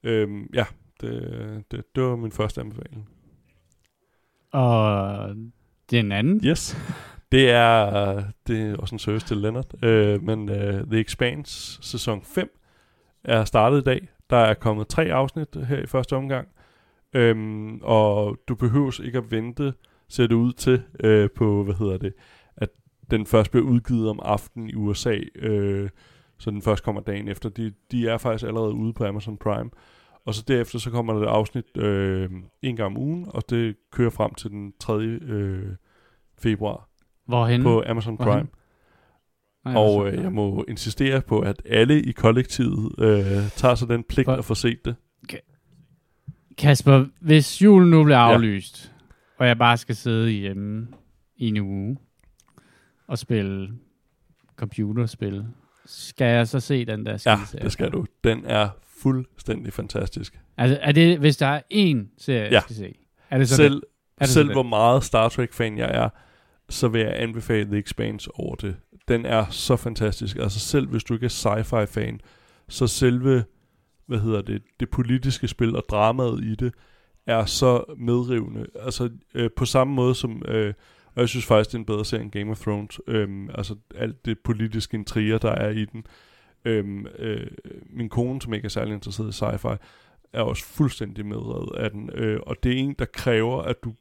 [0.03, 0.65] Øh, ja,
[1.01, 3.09] det, det, det var min første anbefaling.
[4.53, 5.35] Og
[5.91, 6.41] den anden?
[6.45, 6.77] Yes.
[7.33, 9.75] Det er, det er også en service til Leonard.
[9.75, 12.51] Uh, men uh, The Expanse sæson 5
[13.25, 14.09] er startet i dag.
[14.31, 16.49] Der er kommet tre afsnit her i første omgang.
[17.19, 19.75] Um, og du behøver ikke at vente,
[20.09, 22.13] ser det ud til, uh, på, hvad hedder det,
[23.11, 25.89] den først bliver udgivet om aftenen i USA, uh,
[26.39, 27.49] så den først kommer dagen efter.
[27.49, 29.71] De, de er faktisk allerede ude på Amazon Prime.
[30.29, 32.31] Og så derefter så kommer der et afsnit øh,
[32.63, 34.95] en gang om ugen, og det kører frem til den 3.
[35.03, 35.75] Øh,
[36.39, 36.89] februar.
[37.27, 37.63] Hvorhen?
[37.63, 38.47] På Amazon Prime.
[39.63, 39.77] Hvorhen?
[39.77, 44.25] Og øh, jeg må insistere på, at alle i kollektivet øh, tager sig den pligt
[44.25, 44.33] For...
[44.33, 44.97] at få set det.
[46.59, 49.43] Kasper, hvis julen nu bliver aflyst, ja.
[49.43, 50.89] og jeg bare skal sidde hjemme
[51.37, 51.97] i en uge
[53.09, 53.69] og spille
[54.57, 55.47] computerspil,
[55.87, 58.07] skal jeg så se den der skide Ja, det skal du.
[58.25, 60.41] Den er fuldstændig fantastisk.
[60.57, 62.51] Altså, er det, hvis der er én serie, ja.
[62.51, 62.95] jeg skal se?
[63.31, 63.83] Er det så selv?
[64.21, 66.09] Er det selv hvor meget Star Trek-fan jeg er,
[66.69, 68.77] så vil jeg anbefale The Expanse over det.
[69.09, 70.37] Den er så fantastisk.
[70.37, 72.21] Altså selv hvis du ikke er sci-fi-fan,
[72.69, 73.45] så selve
[74.07, 76.75] hvad hedder det, det politiske spil og dramaet i det,
[77.27, 78.67] er så medrivende.
[78.75, 80.75] Altså øh, på samme måde som, øh,
[81.15, 83.01] og jeg synes faktisk, det er en bedre serie end Game of Thrones.
[83.07, 86.07] Øhm, altså alt det politiske intriger, der er i den.
[86.65, 87.47] Øhm, øh,
[87.91, 89.77] min kone, som ikke er særlig interesseret i sci-fi,
[90.33, 92.11] er også fuldstændig medrevet af den.
[92.15, 93.95] Øh, og det er en, der kræver, at du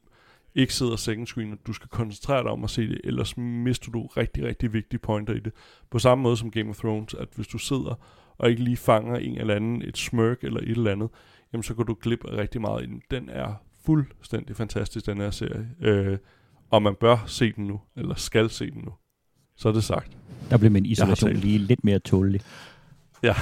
[0.56, 3.92] ikke sidder second screen, og du skal koncentrere dig om at se det, ellers mister
[3.92, 5.54] du rigtig, rigtig vigtige pointer i det.
[5.90, 8.00] På samme måde som Game of Thrones, at hvis du sidder
[8.38, 11.10] og ikke lige fanger en eller anden, et smirk eller et eller andet,
[11.54, 13.02] jamen så går du glip af rigtig meget i den.
[13.12, 13.54] Den er
[13.86, 15.70] fuldstændig fantastisk, den her serie.
[15.82, 16.18] Øh,
[16.70, 18.94] og man bør se den nu, eller skal se den nu.
[19.56, 20.18] Så er det sagt.
[20.50, 22.42] Der blev min isolation lige lidt mere tålelig.
[23.24, 23.34] Ja.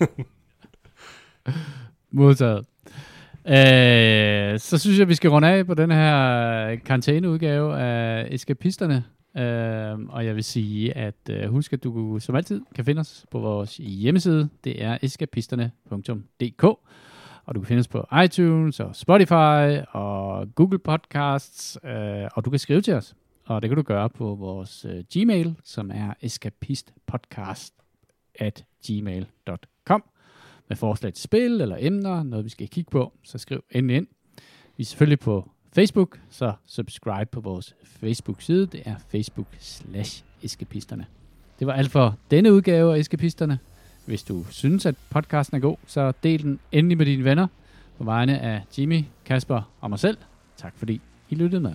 [2.10, 2.66] Modtaget.
[3.46, 9.04] Øh, så synes jeg, vi skal runde af på den her karantæneudgave af Eskapisterne.
[9.36, 13.26] Øh, og jeg vil sige, at øh, husk, at du som altid kan finde os
[13.30, 14.48] på vores hjemmeside.
[14.64, 16.64] Det er eskapisterne.dk.
[17.46, 21.78] Og du kan findes på iTunes og Spotify og Google Podcasts.
[21.84, 23.14] Øh, og du kan skrive til os.
[23.44, 27.74] Og det kan du gøre på vores øh, Gmail, som er escapistpodcast
[28.34, 30.04] at gmail.com
[30.68, 34.06] med forslag til spil eller emner, noget vi skal kigge på, så skriv endelig ind.
[34.76, 38.66] Vi er selvfølgelig på Facebook, så subscribe på vores Facebook-side.
[38.66, 41.06] Det er facebook slash eskapisterne.
[41.58, 43.58] Det var alt for denne udgave af Eskapisterne.
[44.04, 47.46] Hvis du synes, at podcasten er god, så del den endelig med dine venner
[47.98, 50.16] på vegne af Jimmy, Kasper og mig selv.
[50.56, 51.00] Tak fordi
[51.30, 51.74] I lyttede med.